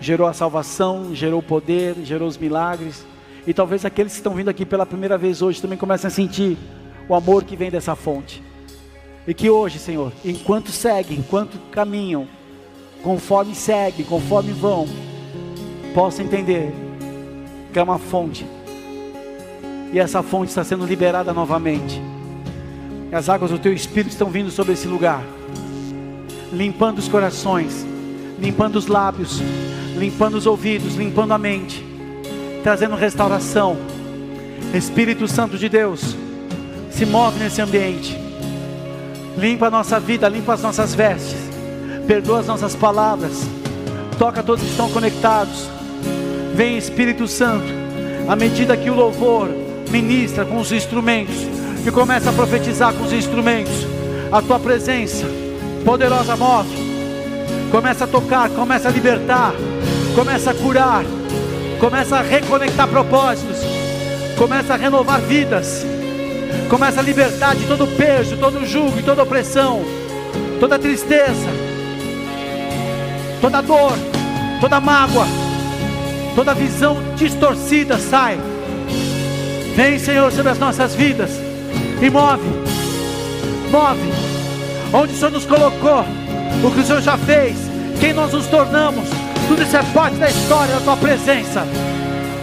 [0.00, 3.04] Gerou a salvação, gerou o poder, gerou os milagres.
[3.46, 6.56] E talvez aqueles que estão vindo aqui pela primeira vez hoje também comecem a sentir
[7.08, 8.42] o amor que vem dessa fonte.
[9.26, 12.26] E que hoje, Senhor, enquanto seguem, enquanto caminham,
[13.02, 14.86] conforme seguem, conforme vão,
[15.90, 16.72] possam entender
[17.72, 18.46] que é uma fonte.
[19.92, 22.00] E essa fonte está sendo liberada novamente.
[23.10, 25.22] E as águas do teu espírito estão vindo sobre esse lugar,
[26.52, 27.84] limpando os corações,
[28.38, 29.40] limpando os lábios,
[29.96, 31.84] limpando os ouvidos, limpando a mente,
[32.62, 33.76] trazendo restauração.
[34.72, 36.16] Espírito Santo de Deus,
[36.90, 38.16] se move nesse ambiente.
[39.36, 41.38] Limpa a nossa vida, limpa as nossas vestes.
[42.06, 43.48] Perdoa as nossas palavras.
[44.18, 45.69] Toca todos que estão conectados.
[46.54, 47.66] Vem Espírito Santo,
[48.28, 49.48] à medida que o louvor
[49.90, 51.34] ministra com os instrumentos,
[51.82, 53.86] que começa a profetizar com os instrumentos,
[54.30, 55.26] a tua presença
[55.84, 56.90] poderosa move.
[57.70, 59.52] Começa a tocar, começa a libertar,
[60.14, 61.04] começa a curar,
[61.78, 63.58] começa a reconectar propósitos,
[64.36, 65.86] começa a renovar vidas
[66.70, 69.82] Começa a libertar de todo peso, todo jugo e toda opressão,
[70.60, 71.48] toda tristeza,
[73.40, 73.92] toda dor,
[74.60, 75.26] toda mágoa,
[76.34, 78.38] toda visão distorcida sai.
[79.76, 81.30] Vem, Senhor, sobre as nossas vidas
[82.02, 82.42] e move,
[83.70, 84.12] move,
[84.92, 86.04] onde o Senhor nos colocou,
[86.64, 87.56] o que o Senhor já fez,
[88.00, 89.08] quem nós nos tornamos,
[89.48, 91.66] tudo isso é parte da história da tua presença.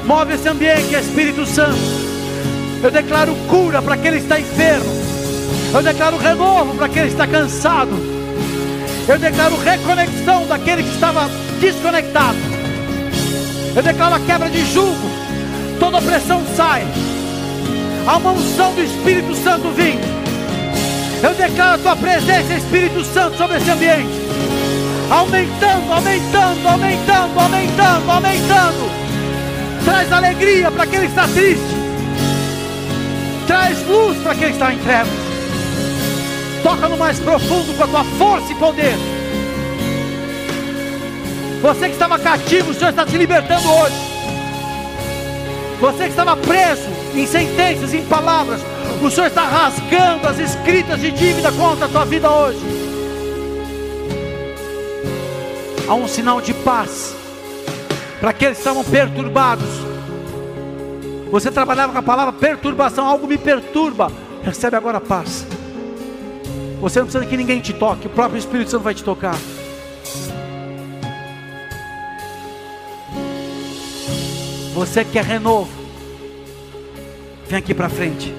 [0.05, 1.77] Move esse ambiente, Espírito Santo.
[2.81, 4.85] Eu declaro cura para aquele que está enfermo.
[5.73, 7.91] Eu declaro renovo para aquele que está cansado.
[9.07, 11.29] Eu declaro reconexão daquele que estava
[11.59, 12.56] desconectado.
[13.77, 15.07] Eu declaro a quebra de jugo.
[15.79, 16.83] Toda opressão sai.
[18.07, 20.01] A unção do Espírito Santo vindo.
[21.21, 24.09] Eu declaro a tua presença, Espírito Santo, sobre esse ambiente.
[25.11, 28.91] Aumentando, aumentando, aumentando, aumentando, aumentando.
[29.85, 31.75] Traz alegria para aquele que está triste.
[33.45, 35.13] Traz luz para quem está em trevas.
[36.63, 39.16] Toca no mais profundo com a tua força e poder.
[41.61, 43.95] Você que estava cativo, o Senhor está te libertando hoje.
[45.79, 48.61] Você que estava preso em sentenças, em palavras,
[49.01, 52.59] o Senhor está rasgando as escritas de dívida contra a tua vida hoje.
[55.87, 57.15] Há um sinal de paz
[58.19, 59.87] para aqueles que estavam perturbados
[61.29, 64.11] você trabalhava com a palavra perturbação, algo me perturba.
[64.43, 65.45] Recebe agora a paz.
[66.79, 69.35] Você não precisa que ninguém te toque, o próprio Espírito Santo vai te tocar.
[74.77, 75.71] Você quer renovo?
[77.47, 78.31] Vem aqui para frente.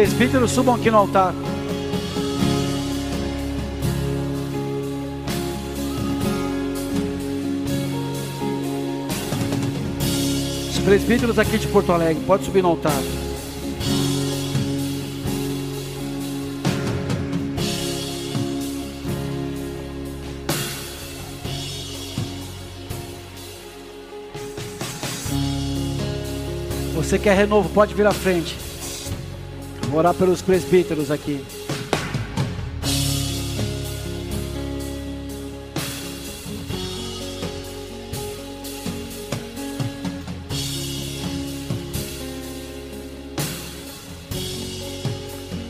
[0.00, 1.34] Presbíteros, subam aqui no altar.
[10.70, 12.94] Os presbíteros aqui de Porto Alegre, pode subir no altar.
[26.94, 28.69] Você quer renovo, pode vir à frente.
[29.90, 31.44] Vou orar pelos presbíteros aqui.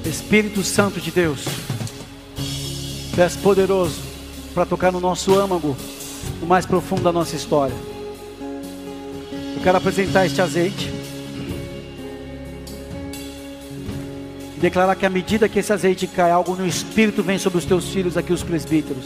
[0.04, 1.46] Espírito Santo de Deus,
[3.16, 4.02] és poderoso
[4.52, 5.74] para tocar no nosso âmago,
[6.42, 7.74] no mais profundo da nossa história.
[9.56, 10.89] Eu quero apresentar este azeite.
[14.60, 17.88] Declarar que à medida que esse azeite cai, algo no espírito vem sobre os teus
[17.88, 19.04] filhos aqui, os presbíteros.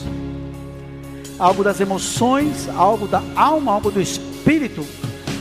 [1.38, 4.84] Algo das emoções, algo da alma, algo do espírito,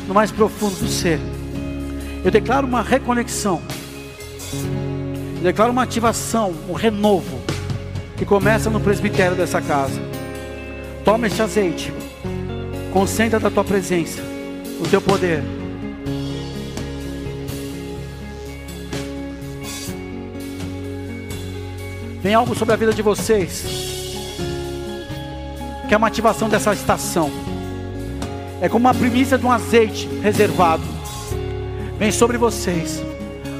[0.08, 1.20] no mais profundo do ser.
[2.24, 3.62] Eu declaro uma reconexão.
[5.38, 7.42] Eu declaro uma ativação, um renovo
[8.16, 10.00] que começa no presbitério dessa casa.
[11.04, 11.92] Toma este azeite.
[12.94, 14.22] Concentra da tua presença,
[14.80, 15.44] o teu poder
[22.24, 23.66] Vem algo sobre a vida de vocês.
[25.90, 27.30] Que é uma ativação dessa estação.
[28.62, 30.84] É como uma primícia de um azeite reservado.
[32.00, 33.04] Vem sobre vocês.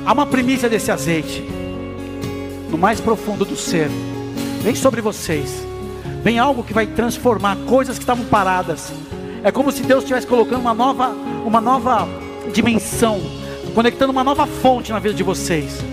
[0.06, 1.42] Há uma primícia desse azeite.
[2.70, 3.90] No mais profundo do ser.
[4.62, 5.68] Vem sobre vocês.
[6.24, 8.94] Vem algo que vai transformar coisas que estavam paradas.
[9.44, 11.10] É como se Deus estivesse colocando uma nova,
[11.46, 12.08] uma nova
[12.54, 13.20] dimensão,
[13.76, 15.84] conectando uma nova fonte na vida de vocês.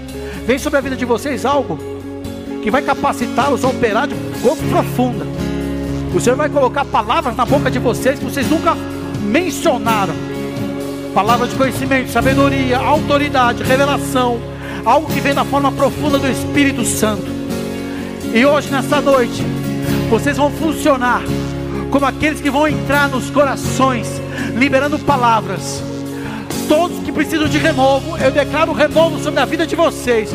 [0.47, 1.89] Vem sobre a vida de vocês algo
[2.62, 5.26] que vai capacitá-los a operar de corpo profunda.
[6.14, 8.76] O Senhor vai colocar palavras na boca de vocês que vocês nunca
[9.22, 10.14] mencionaram.
[11.14, 14.38] Palavras de conhecimento, sabedoria, autoridade, revelação,
[14.84, 17.26] algo que vem da forma profunda do Espírito Santo.
[18.32, 19.42] E hoje, nessa noite,
[20.08, 21.22] vocês vão funcionar
[21.90, 24.20] como aqueles que vão entrar nos corações,
[24.56, 25.82] liberando palavras.
[26.68, 30.30] Todos que precisam de renovo, eu declaro renovo sobre a vida de vocês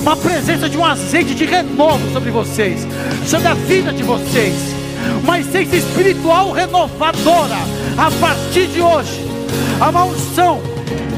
[0.00, 2.86] uma presença de um azeite de renovo sobre vocês,
[3.26, 4.54] sobre a vida de vocês,
[5.22, 7.56] uma essência espiritual renovadora.
[7.96, 9.24] A partir de hoje,
[9.78, 10.60] a uma unção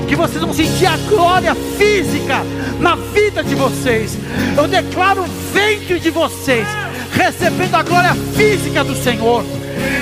[0.08, 2.42] que vocês vão sentir a glória física
[2.80, 4.18] na vida de vocês.
[4.56, 6.66] Eu declaro ventre de vocês,
[7.12, 9.44] recebendo a glória física do Senhor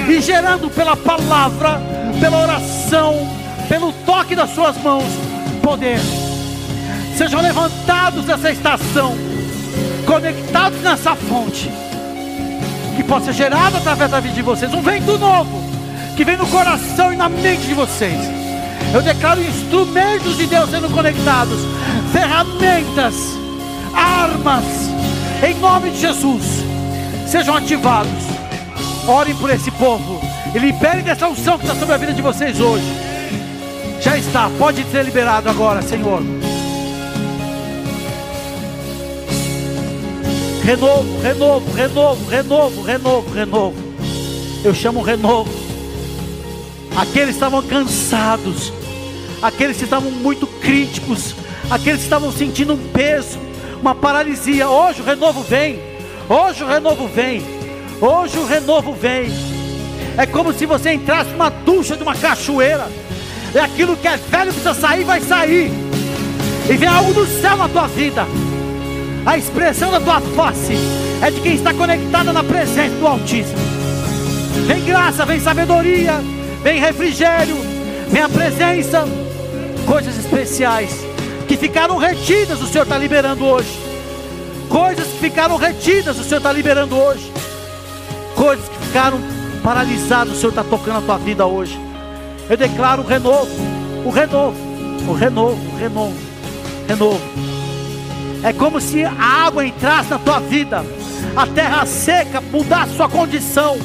[0.09, 1.81] e gerando pela palavra,
[2.19, 3.15] pela oração,
[3.69, 5.05] pelo toque das suas mãos,
[5.63, 5.99] poder
[7.21, 9.15] sejam levantados nessa estação,
[10.07, 11.71] conectados nessa fonte,
[12.97, 15.63] que possa ser gerado através da vida de vocês um vento novo,
[16.17, 18.19] que vem no coração e na mente de vocês.
[18.95, 21.61] Eu declaro instrumentos de Deus sendo conectados,
[22.11, 23.15] ferramentas,
[23.93, 24.65] armas,
[25.47, 26.65] em nome de Jesus,
[27.27, 28.25] sejam ativados.
[29.07, 30.23] Orem por esse povo
[30.55, 32.91] e liberem dessa unção que está sobre a vida de vocês hoje.
[34.01, 36.40] Já está, pode ser liberado agora, Senhor.
[40.65, 43.77] Renovo, renovo, renovo, renovo, renovo, renovo.
[44.63, 45.51] Eu chamo renovo.
[46.95, 48.73] Aqueles que estavam cansados,
[49.41, 51.35] aqueles que estavam muito críticos,
[51.71, 53.39] aqueles que estavam sentindo um peso,
[53.81, 54.69] uma paralisia.
[54.69, 55.81] Hoje o renovo vem.
[56.29, 57.43] Hoje o renovo vem.
[58.01, 59.31] Hoje o renovo vem.
[60.19, 62.87] É como se você entrasse numa ducha de uma cachoeira.
[63.55, 65.73] É aquilo que é velho precisa sair, vai sair.
[66.69, 68.27] E vem algo do céu na tua vida.
[69.25, 70.75] A expressão da tua face
[71.23, 73.59] é de quem está conectada na presença do Altíssimo.
[74.67, 76.15] Vem graça, vem sabedoria,
[76.63, 77.57] vem refrigério,
[78.09, 79.05] vem a presença,
[79.87, 80.91] coisas especiais
[81.47, 83.79] que ficaram retidas, o Senhor está liberando hoje.
[84.69, 87.31] Coisas que ficaram retidas, o Senhor está liberando hoje.
[88.37, 89.21] Coisas que ficaram
[89.63, 91.79] paralisadas, o Senhor está tocando a tua vida hoje.
[92.49, 93.51] Eu declaro o renovo,
[94.05, 94.57] o renovo,
[95.09, 96.15] o renovo, o renovo,
[96.87, 97.50] renovo.
[98.43, 100.85] É como se a água entrasse na tua vida,
[101.37, 103.79] a terra seca mudar a sua condição,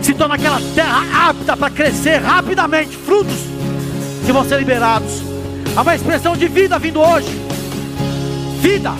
[0.00, 3.38] se torna aquela terra apta para crescer rapidamente, frutos
[4.24, 5.22] que vão ser liberados.
[5.76, 7.28] Há uma expressão de vida vindo hoje.
[8.60, 8.92] Vida.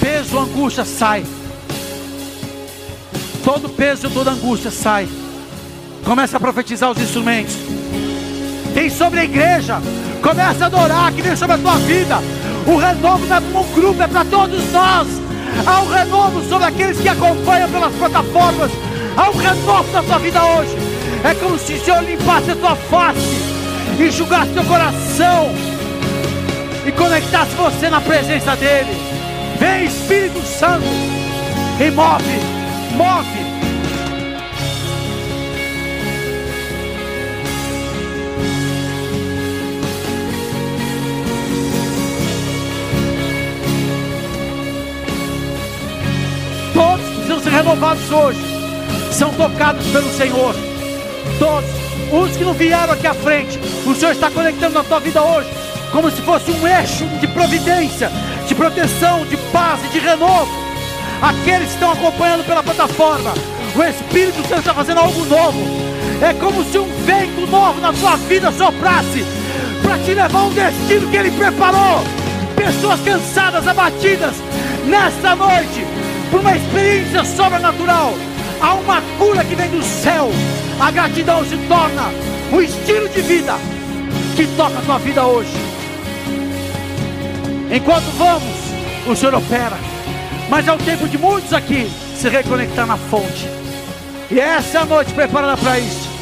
[0.00, 1.24] Peso, angústia sai.
[3.44, 5.08] Todo peso, toda angústia sai.
[6.04, 7.77] Começa a profetizar os instrumentos.
[8.74, 9.80] Tem sobre a igreja.
[10.22, 12.18] Começa a adorar que vem sobre a tua vida.
[12.66, 15.08] O renovo não é para um grupo, é para todos nós.
[15.66, 18.70] Há um renovo sobre aqueles que acompanham pelas plataformas.
[19.16, 20.76] Há um renovo na tua vida hoje.
[21.24, 23.36] É como se o Senhor limpasse a tua face,
[23.98, 25.52] enxugasse teu coração
[26.86, 28.96] e conectasse você na presença dEle.
[29.58, 30.86] Vem Espírito Santo
[31.80, 32.40] e move,
[32.96, 33.47] move.
[46.78, 48.38] Todos precisam ser renovados hoje,
[49.10, 50.54] são tocados pelo Senhor.
[51.36, 51.68] Todos,
[52.12, 55.48] os que não vieram aqui à frente, o Senhor está conectando na tua vida hoje,
[55.90, 58.12] como se fosse um eixo de providência,
[58.46, 60.48] de proteção, de paz e de renovo.
[61.20, 63.34] Aqueles que estão acompanhando pela plataforma,
[63.74, 65.58] o Espírito Santo está fazendo algo novo.
[66.22, 69.24] É como se um vento novo na tua vida soprasse
[69.82, 72.04] para te levar um destino que Ele preparou.
[72.54, 74.36] Pessoas cansadas, abatidas,
[74.86, 75.84] nesta noite,
[76.30, 78.14] por uma experiência sobrenatural.
[78.60, 80.30] Há uma cura que vem do céu.
[80.80, 82.10] A gratidão se torna
[82.52, 83.54] um estilo de vida
[84.36, 85.52] que toca a tua vida hoje.
[87.70, 88.56] Enquanto vamos,
[89.06, 89.76] o Senhor opera.
[90.48, 93.48] Mas é o tempo de muitos aqui se reconectar na fonte.
[94.30, 96.17] E essa é a noite preparada para isso.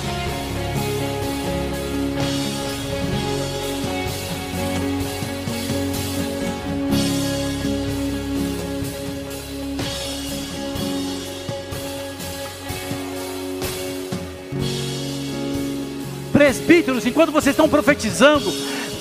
[16.46, 18.52] Presbíteros, enquanto vocês estão profetizando,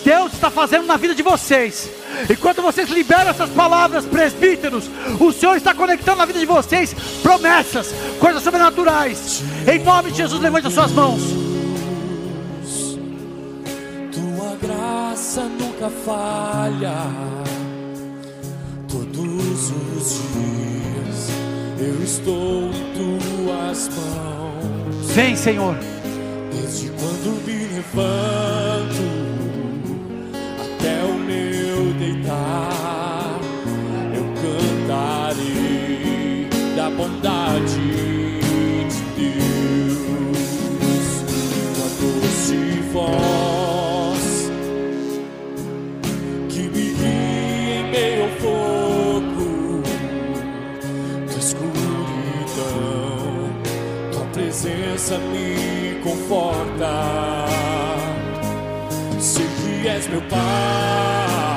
[0.03, 1.87] Deus está fazendo na vida de vocês.
[2.27, 4.89] Enquanto vocês liberam essas palavras, presbíteros,
[5.19, 9.43] o Senhor está conectando na vida de vocês promessas, coisas sobrenaturais.
[9.71, 11.21] Em nome de Jesus, levante as suas mãos.
[14.11, 16.95] Tua graça nunca falha.
[18.87, 21.29] Todos os dias
[21.79, 25.11] eu estou em tuas mãos.
[25.11, 25.94] Vem, Senhor.
[26.65, 29.05] Desde quando me levanto
[30.59, 33.39] até o meu deitar,
[34.15, 37.85] eu cantarei da bondade
[38.89, 41.05] de Deus.
[41.75, 42.57] Tua doce
[42.91, 44.25] voz
[46.49, 49.83] que me guia em meio ao fogo
[51.27, 52.73] da escuridão,
[54.11, 55.64] tua presença me
[56.25, 57.45] conforta.
[59.19, 61.54] Sei que és meu Pai,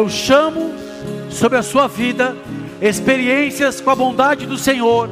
[0.00, 0.72] Eu chamo
[1.28, 2.34] sobre a sua vida
[2.80, 5.10] experiências com a bondade do Senhor,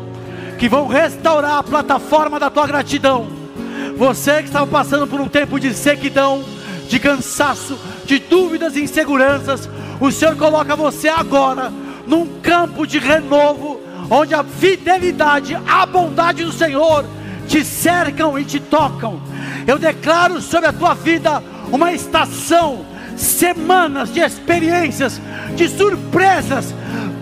[0.58, 3.26] que vão restaurar a plataforma da tua gratidão.
[3.98, 6.42] Você que estava passando por um tempo de sequidão,
[6.88, 9.68] de cansaço, de dúvidas e inseguranças,
[10.00, 11.70] o Senhor coloca você agora
[12.06, 17.04] num campo de renovo, onde a fidelidade, a bondade do Senhor
[17.46, 19.20] te cercam e te tocam.
[19.66, 22.86] Eu declaro sobre a tua vida uma estação,
[23.18, 25.20] semanas de experiências,
[25.54, 26.74] de surpresas,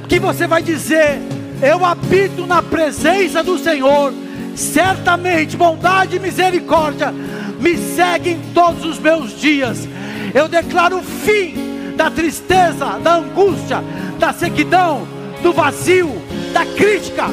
[0.09, 1.18] que você vai dizer:
[1.61, 4.12] Eu habito na presença do Senhor,
[4.55, 7.12] certamente bondade e misericórdia
[7.59, 9.88] me seguem todos os meus dias.
[10.34, 13.82] Eu declaro o fim da tristeza, da angústia,
[14.18, 15.07] da sequidão,
[15.42, 16.11] do vazio,
[16.53, 17.26] da crítica,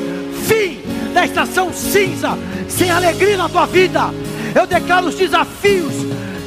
[0.48, 0.82] fim
[1.14, 2.38] da estação cinza,
[2.68, 4.10] sem alegria na tua vida.
[4.56, 5.94] Eu declaro os desafios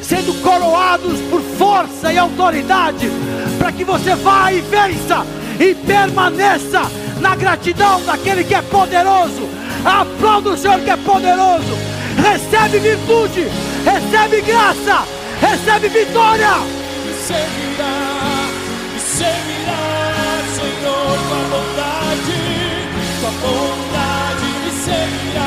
[0.08, 3.10] sendo coroados por força e autoridade,
[3.58, 5.26] para que você vá e vença
[5.58, 6.82] e permaneça
[7.20, 9.48] na gratidão daquele que é poderoso.
[9.84, 11.76] Aplauda o Senhor que é poderoso.
[12.16, 13.48] Recebe virtude,
[13.84, 15.04] recebe graça,
[15.40, 16.54] recebe vitória.
[17.04, 18.46] Me seguirá,
[18.94, 19.82] me seguirá,
[20.54, 22.38] Senhor, tua bondade,
[23.20, 25.45] tua bondade me seguirá,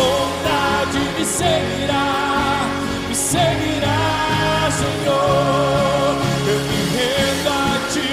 [0.00, 2.66] tua bondade me seguirá,
[3.08, 6.16] me seguirá, Senhor.
[6.48, 7.52] Eu me rendo a
[7.92, 8.08] ti,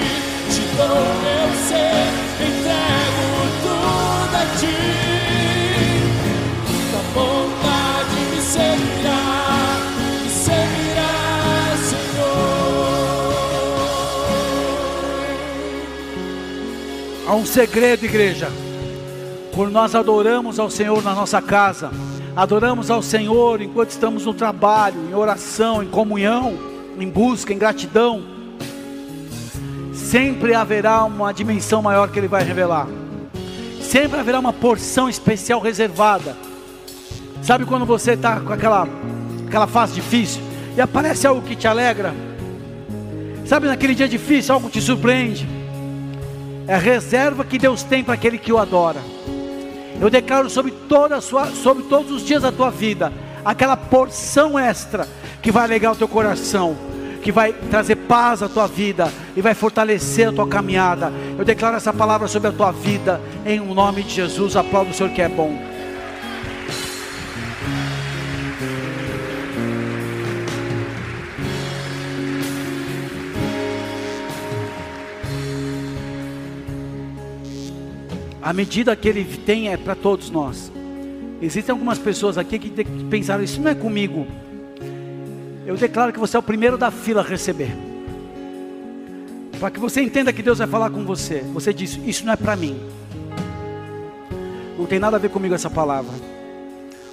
[0.51, 2.07] te dou meu ser,
[2.43, 3.25] entrego
[3.61, 4.77] tudo a ti.
[6.91, 9.23] Tua bondade me seguirá,
[10.23, 11.15] me seguirá,
[11.89, 12.97] Senhor.
[17.27, 18.66] Há um segredo, igreja.
[19.57, 21.89] Quando nós adoramos ao Senhor na nossa casa,
[22.35, 26.53] adoramos ao Senhor enquanto estamos no trabalho, em oração, em comunhão,
[26.99, 28.21] em busca, em gratidão,
[29.91, 32.87] sempre haverá uma dimensão maior que Ele vai revelar,
[33.81, 36.37] sempre haverá uma porção especial reservada.
[37.41, 38.87] Sabe quando você está com aquela,
[39.47, 40.39] aquela fase difícil
[40.75, 42.13] e aparece algo que te alegra?
[43.43, 45.49] Sabe naquele dia difícil, algo te surpreende?
[46.67, 49.16] É a reserva que Deus tem para aquele que o adora.
[49.99, 53.11] Eu declaro sobre, toda sua, sobre todos os dias da tua vida,
[53.43, 55.07] aquela porção extra
[55.41, 56.77] que vai alegar o teu coração,
[57.23, 61.11] que vai trazer paz à tua vida e vai fortalecer a tua caminhada.
[61.37, 64.55] Eu declaro essa palavra sobre a tua vida, em nome de Jesus.
[64.55, 65.66] Aplauda o Senhor que é bom.
[78.47, 80.71] A medida que Ele tem é para todos nós.
[81.41, 82.69] Existem algumas pessoas aqui que
[83.09, 84.25] pensaram: Isso não é comigo.
[85.65, 87.75] Eu declaro que você é o primeiro da fila a receber.
[89.59, 91.43] Para que você entenda que Deus vai falar com você.
[91.51, 92.79] Você diz: Isso não é para mim.
[94.79, 96.13] Não tem nada a ver comigo essa palavra.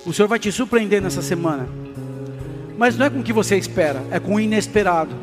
[0.06, 1.68] O Senhor vai te surpreender nessa semana.
[2.78, 5.16] Mas não é com o que você espera, é com o inesperado.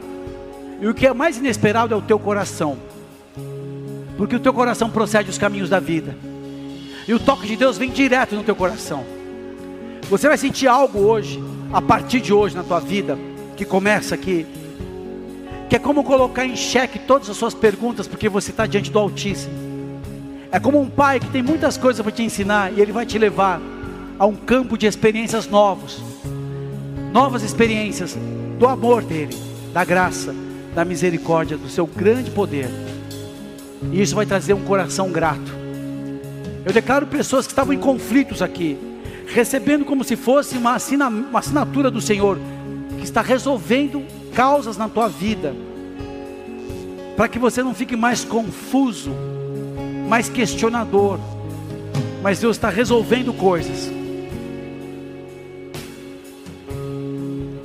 [0.82, 2.78] E o que é mais inesperado é o teu coração.
[4.22, 6.15] Porque o teu coração procede os caminhos da vida.
[7.07, 9.03] E o toque de Deus vem direto no teu coração.
[10.11, 11.43] Você vai sentir algo hoje,
[11.74, 13.17] a partir de hoje na tua vida,
[13.57, 14.45] que começa aqui,
[15.67, 18.99] que é como colocar em xeque todas as suas perguntas, porque você está diante do
[18.99, 19.55] Altíssimo.
[20.51, 23.17] É como um pai que tem muitas coisas para te ensinar e ele vai te
[23.17, 23.59] levar
[24.19, 25.99] a um campo de experiências novos,
[27.11, 28.15] novas experiências
[28.59, 29.36] do amor dele,
[29.74, 30.32] da graça,
[30.76, 32.90] da misericórdia, do seu grande poder.
[33.91, 35.61] E isso vai trazer um coração grato.
[36.65, 38.77] Eu declaro pessoas que estavam em conflitos aqui,
[39.27, 42.38] recebendo como se fosse uma, assina, uma assinatura do Senhor,
[42.97, 45.55] que está resolvendo causas na tua vida,
[47.17, 49.11] para que você não fique mais confuso,
[50.07, 51.19] mais questionador,
[52.21, 53.91] mas Deus está resolvendo coisas.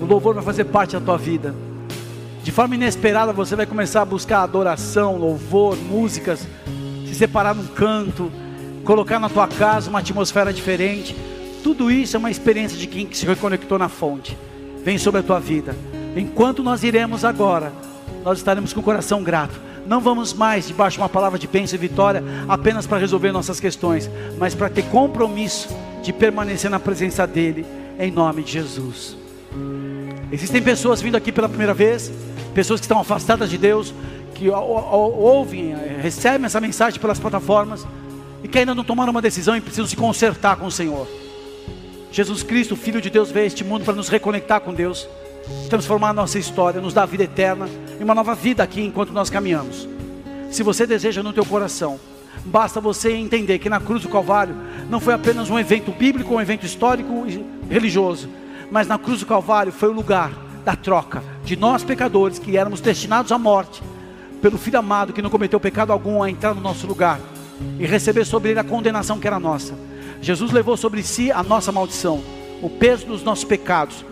[0.00, 1.54] O louvor vai fazer parte da tua vida.
[2.46, 6.46] De forma inesperada você vai começar a buscar adoração, louvor, músicas,
[7.04, 8.30] se separar num canto,
[8.84, 11.16] colocar na tua casa uma atmosfera diferente.
[11.64, 14.38] Tudo isso é uma experiência de quem se reconectou na fonte.
[14.84, 15.74] Vem sobre a tua vida.
[16.16, 17.72] Enquanto nós iremos agora,
[18.24, 19.60] nós estaremos com o coração grato.
[19.84, 23.58] Não vamos mais debaixo de uma palavra de bênção e vitória apenas para resolver nossas
[23.58, 25.68] questões, mas para ter compromisso
[26.00, 27.66] de permanecer na presença dEle,
[27.98, 29.16] em nome de Jesus.
[30.30, 32.12] Existem pessoas vindo aqui pela primeira vez,
[32.56, 33.92] pessoas que estão afastadas de Deus,
[34.34, 37.86] que ou- ou- ouvem, eh, recebem essa mensagem pelas plataformas
[38.42, 41.06] e que ainda não tomaram uma decisão e precisam se consertar com o Senhor.
[42.10, 45.06] Jesus Cristo, Filho de Deus, veio a este mundo para nos reconectar com Deus,
[45.68, 47.68] transformar a nossa história, nos dar a vida eterna
[48.00, 49.86] e uma nova vida aqui enquanto nós caminhamos.
[50.50, 52.00] Se você deseja no teu coração,
[52.42, 54.56] basta você entender que na cruz do Calvário
[54.88, 58.30] não foi apenas um evento bíblico, um evento histórico e religioso,
[58.70, 62.80] mas na cruz do Calvário foi o lugar da troca de nós pecadores que éramos
[62.80, 63.80] destinados à morte,
[64.42, 67.20] pelo Filho amado que não cometeu pecado algum a entrar no nosso lugar
[67.78, 69.74] e receber sobre ele a condenação que era nossa.
[70.20, 72.20] Jesus levou sobre si a nossa maldição,
[72.60, 74.04] o peso dos nossos pecados.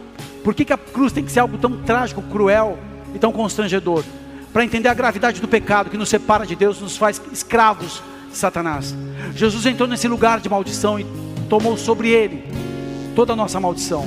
[0.44, 2.78] Por que, que a cruz tem que ser algo tão trágico, cruel
[3.12, 4.04] e tão constrangedor?
[4.52, 8.00] Para entender a gravidade do pecado que nos separa de Deus, nos faz escravos
[8.30, 8.94] de Satanás.
[9.34, 11.06] Jesus entrou nesse lugar de maldição e
[11.48, 12.44] tomou sobre ele
[13.16, 14.06] toda a nossa maldição.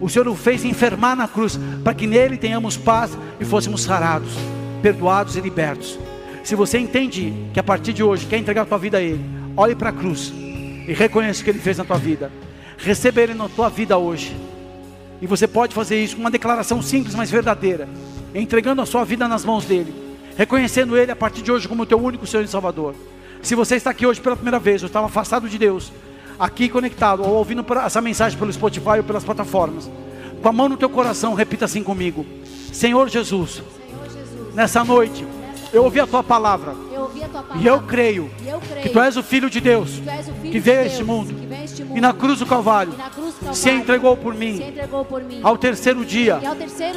[0.00, 4.32] O Senhor o fez enfermar na cruz, para que nele tenhamos paz e fôssemos sarados,
[4.80, 5.98] perdoados e libertos.
[6.44, 9.24] Se você entende que a partir de hoje quer entregar a tua vida a Ele,
[9.56, 12.30] olhe para a cruz e reconheça o que Ele fez na tua vida.
[12.76, 14.34] Receba Ele na tua vida hoje.
[15.20, 17.88] E você pode fazer isso com uma declaração simples, mas verdadeira,
[18.34, 19.92] entregando a sua vida nas mãos dele,
[20.36, 22.94] reconhecendo Ele a partir de hoje como o teu único Senhor e Salvador.
[23.42, 25.92] Se você está aqui hoje pela primeira vez, ou estava afastado de Deus,
[26.38, 29.90] aqui conectado, ou ouvindo essa mensagem pelo Spotify ou pelas plataformas,
[30.40, 32.24] com a mão no teu coração, repita assim comigo:
[32.72, 35.26] Senhor Jesus, Senhor Jesus, nessa noite,
[35.72, 37.62] eu ouvi a tua palavra, a tua palavra.
[37.62, 40.52] e eu creio e eu creio que tu és o Filho de Deus, que Filho
[40.52, 41.34] que veio a este mundo,
[41.94, 42.94] e na cruz do Calvário,
[43.52, 44.60] se entregou por mim,
[45.42, 46.40] ao terceiro dia,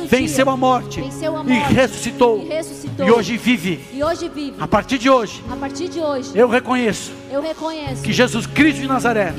[0.08, 1.02] venceu a morte,
[1.48, 2.46] e ressuscitou,
[3.00, 3.80] e hoje vive.
[4.60, 5.44] A partir de hoje,
[6.34, 7.12] eu reconheço
[8.04, 9.34] que Jesus Cristo de Nazaré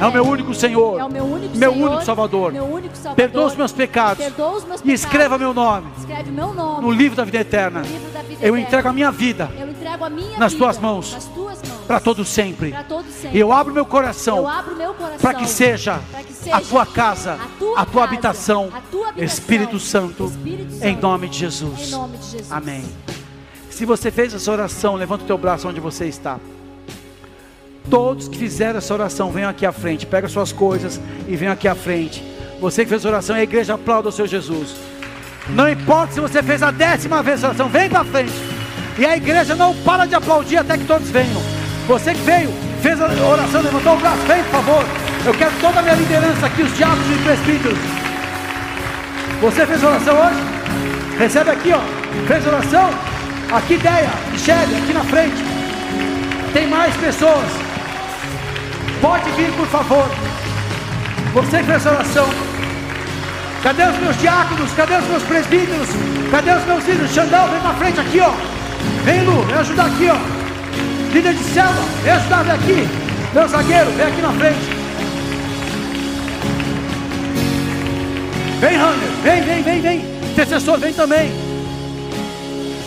[0.00, 2.52] é o meu único Senhor, é meu único Salvador.
[3.14, 4.24] Perdoa os meus pecados
[4.84, 5.88] e escreva meu nome
[6.80, 7.82] no livro da vida eterna.
[8.40, 9.48] Eu entrego a minha vida
[10.38, 11.16] nas tuas mãos
[11.86, 12.74] para todos sempre.
[13.32, 14.44] E eu abro meu Eu coração
[15.20, 18.70] para que seja para que seja a tua casa, a tua, a tua casa, habitação,
[18.72, 21.90] a tua habitação, Espírito Santo, Espírito em nome de em Jesus.
[21.90, 22.52] nome de Jesus.
[22.52, 22.84] Amém.
[23.70, 26.38] Se você fez essa oração, levanta o teu braço onde você está.
[27.90, 30.06] Todos que fizeram essa oração, venham aqui à frente.
[30.06, 32.22] Pega suas coisas e venham aqui à frente.
[32.60, 34.76] Você que fez a oração, a igreja aplauda o seu Jesus.
[35.48, 38.32] Não importa se você fez a décima vez a oração, vem para frente.
[38.98, 41.40] E a igreja não para de aplaudir até que todos venham.
[41.86, 44.84] Você que veio, fez a oração, levantou o braço, vem, por favor.
[45.24, 47.78] Eu quero toda a minha liderança aqui, os diabos e presbíteros.
[49.40, 50.38] Você fez oração hoje?
[51.18, 51.80] Recebe aqui, ó.
[52.28, 52.90] Fez oração?
[53.52, 55.36] Aqui, ideia, Michele, aqui na frente.
[56.52, 57.48] Tem mais pessoas.
[59.00, 60.08] Pode vir, por favor.
[61.34, 62.28] Você que fez oração.
[63.62, 64.72] Cadê os meus diáconos?
[64.72, 65.88] Cadê os meus presbíteros?
[66.30, 67.12] Cadê os meus líderes?
[67.12, 68.32] Xandão, vem pra frente aqui, ó.
[69.04, 70.41] Vem, Lu, vem ajudar aqui, ó.
[71.12, 72.88] Líder de vem ajudar, vem aqui.
[73.34, 74.82] Meu zagueiro, vem aqui na frente.
[78.60, 80.30] Vem, Runner, vem, vem, vem, vem.
[80.30, 81.30] Intercessor, vem também.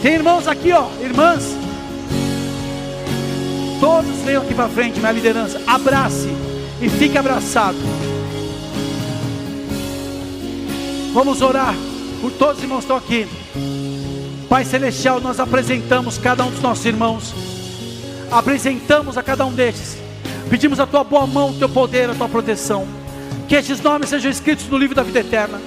[0.02, 1.56] Tem irmãos aqui, ó, irmãs.
[3.80, 5.62] Todos venham aqui para frente, minha liderança.
[5.68, 6.30] Abrace
[6.82, 7.78] e fique abraçado.
[11.14, 11.76] Vamos orar
[12.22, 13.28] por todos os irmãos que estão aqui.
[14.50, 17.55] Pai Celestial, nós apresentamos cada um dos nossos irmãos.
[18.32, 19.98] Apresentamos a cada um destes.
[20.50, 22.88] Pedimos a tua boa mão, o teu poder, a tua proteção.
[23.48, 25.60] Que estes nomes sejam escritos no livro da vida eterna.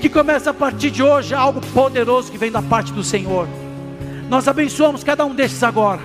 [0.00, 3.48] Que comece a partir de hoje algo poderoso que vem da parte do Senhor.
[4.28, 6.00] Nós abençoamos cada um destes agora.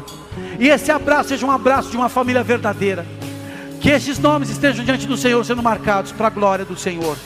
[0.60, 3.06] E esse abraço seja um abraço de uma família verdadeira.
[3.80, 7.18] Que estes nomes estejam diante do Senhor sendo marcados para a glória do Senhor.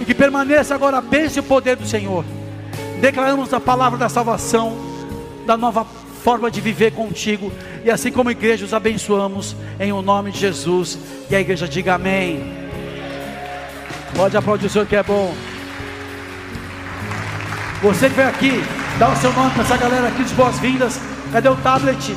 [0.00, 2.24] E que permaneça agora a bênção e o poder do Senhor.
[3.00, 4.76] Declaramos a palavra da salvação,
[5.46, 5.84] da nova
[6.22, 7.52] forma de viver contigo.
[7.84, 10.98] E assim como igreja os abençoamos em o nome de Jesus.
[11.28, 12.60] E a igreja diga amém.
[14.14, 15.34] Pode aplaudir o Senhor que é bom.
[17.82, 18.52] Você que veio aqui,
[18.98, 21.00] dá o seu nome para essa galera aqui de boas-vindas.
[21.32, 22.14] Cadê o tablet?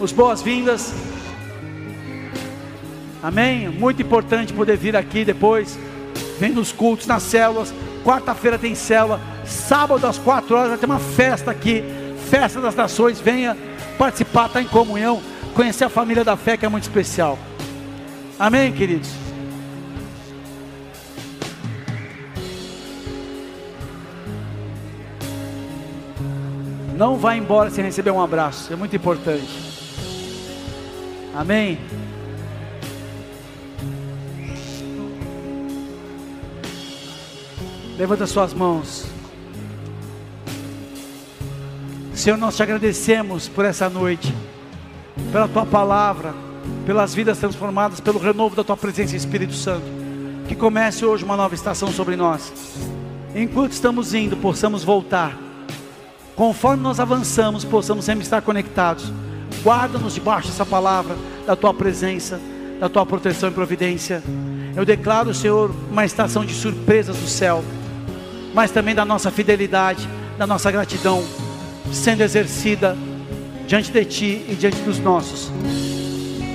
[0.00, 0.92] Os boas-vindas.
[3.22, 3.68] Amém?
[3.68, 5.78] Muito importante poder vir aqui depois.
[6.40, 7.72] Vem nos cultos, nas células.
[8.04, 9.20] Quarta-feira tem célula.
[9.44, 11.84] Sábado às quatro horas vai ter uma festa aqui.
[12.28, 13.20] Festa das Nações.
[13.20, 13.56] Venha
[13.96, 15.20] participar, estar em comunhão.
[15.54, 17.38] Conhecer a família da fé que é muito especial.
[18.38, 19.10] Amém, queridos?
[26.96, 29.48] Não vá embora sem receber um abraço, é muito importante.
[31.32, 31.78] Amém?
[37.96, 39.17] Levanta suas mãos.
[42.18, 44.34] Senhor, nós te agradecemos por essa noite,
[45.30, 46.34] pela tua palavra,
[46.84, 49.86] pelas vidas transformadas, pelo renovo da tua presença, Espírito Santo.
[50.48, 52.52] Que comece hoje uma nova estação sobre nós.
[53.36, 55.38] Enquanto estamos indo, possamos voltar.
[56.34, 59.12] Conforme nós avançamos, possamos sempre estar conectados.
[59.62, 61.16] Guarda-nos debaixo dessa palavra,
[61.46, 62.40] da tua presença.
[62.80, 64.22] da tua proteção e providência.
[64.76, 67.64] Eu declaro, Senhor, uma estação de surpresas do céu,
[68.54, 71.24] mas também da nossa fidelidade, da nossa gratidão
[71.92, 72.96] sendo exercida
[73.66, 75.50] diante de ti e diante dos nossos.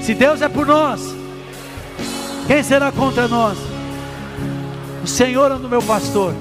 [0.02, 1.02] Se Deus é por nós,
[2.48, 3.58] quem será contra nós?
[5.04, 6.34] O Senhor é o meu pastor,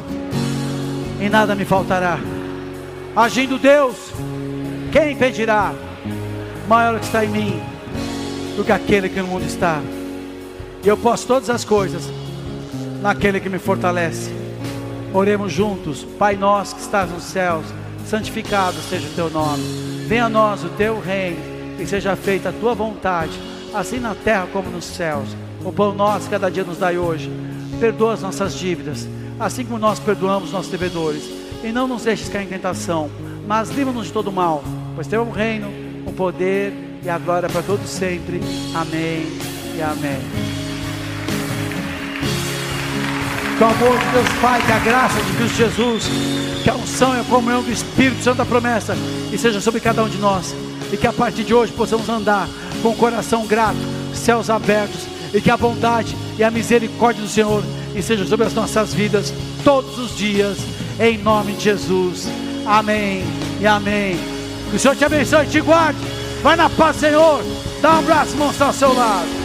[1.21, 2.19] e nada me faltará.
[3.15, 3.97] Agindo Deus,
[4.91, 5.73] quem impedirá?
[6.69, 7.63] Maior que está em mim
[8.57, 9.81] do que aquele que no mundo está.
[10.83, 12.03] E eu posso todas as coisas
[13.01, 14.31] naquele que me fortalece.
[15.13, 17.67] Oremos juntos, Pai nosso que estás nos céus,
[18.13, 19.63] santificado seja o teu nome.
[20.07, 21.41] Venha a nós o teu reino
[21.81, 23.33] e seja feita a tua vontade,
[23.73, 25.35] assim na terra como nos céus.
[25.65, 27.33] O pão nosso cada dia nos dai hoje.
[27.81, 29.09] Perdoa as nossas dívidas,
[29.41, 31.25] assim como nós perdoamos nossos devedores.
[31.65, 33.09] E não nos deixes cair em tentação,
[33.49, 34.63] mas livra-nos de todo mal,
[34.95, 35.69] pois teu é o reino,
[36.05, 38.43] o poder e a glória para todos sempre.
[38.75, 39.27] Amém
[39.75, 40.62] e amém.
[43.57, 46.05] Que o amor de Deus Pai, que a graça de Cristo Jesus,
[46.63, 48.97] que a unção e a comunhão do Espírito Santo da promessa
[49.33, 50.55] e seja sobre cada um de nós.
[50.93, 52.49] E que a partir de hoje possamos andar
[52.83, 53.79] com o coração grato,
[54.15, 57.63] céus abertos, e que a bondade e a misericórdia do Senhor
[57.95, 59.33] e seja sobre as nossas vidas
[59.65, 60.59] todos os dias,
[61.01, 62.29] em nome de Jesus.
[62.67, 63.25] Amém
[63.61, 64.19] e amém.
[64.71, 65.99] Que o Senhor te abençoe e te guarde.
[66.43, 67.43] Vai na paz, Senhor.
[67.81, 69.42] Dá um abraço, mostra ao seu lado.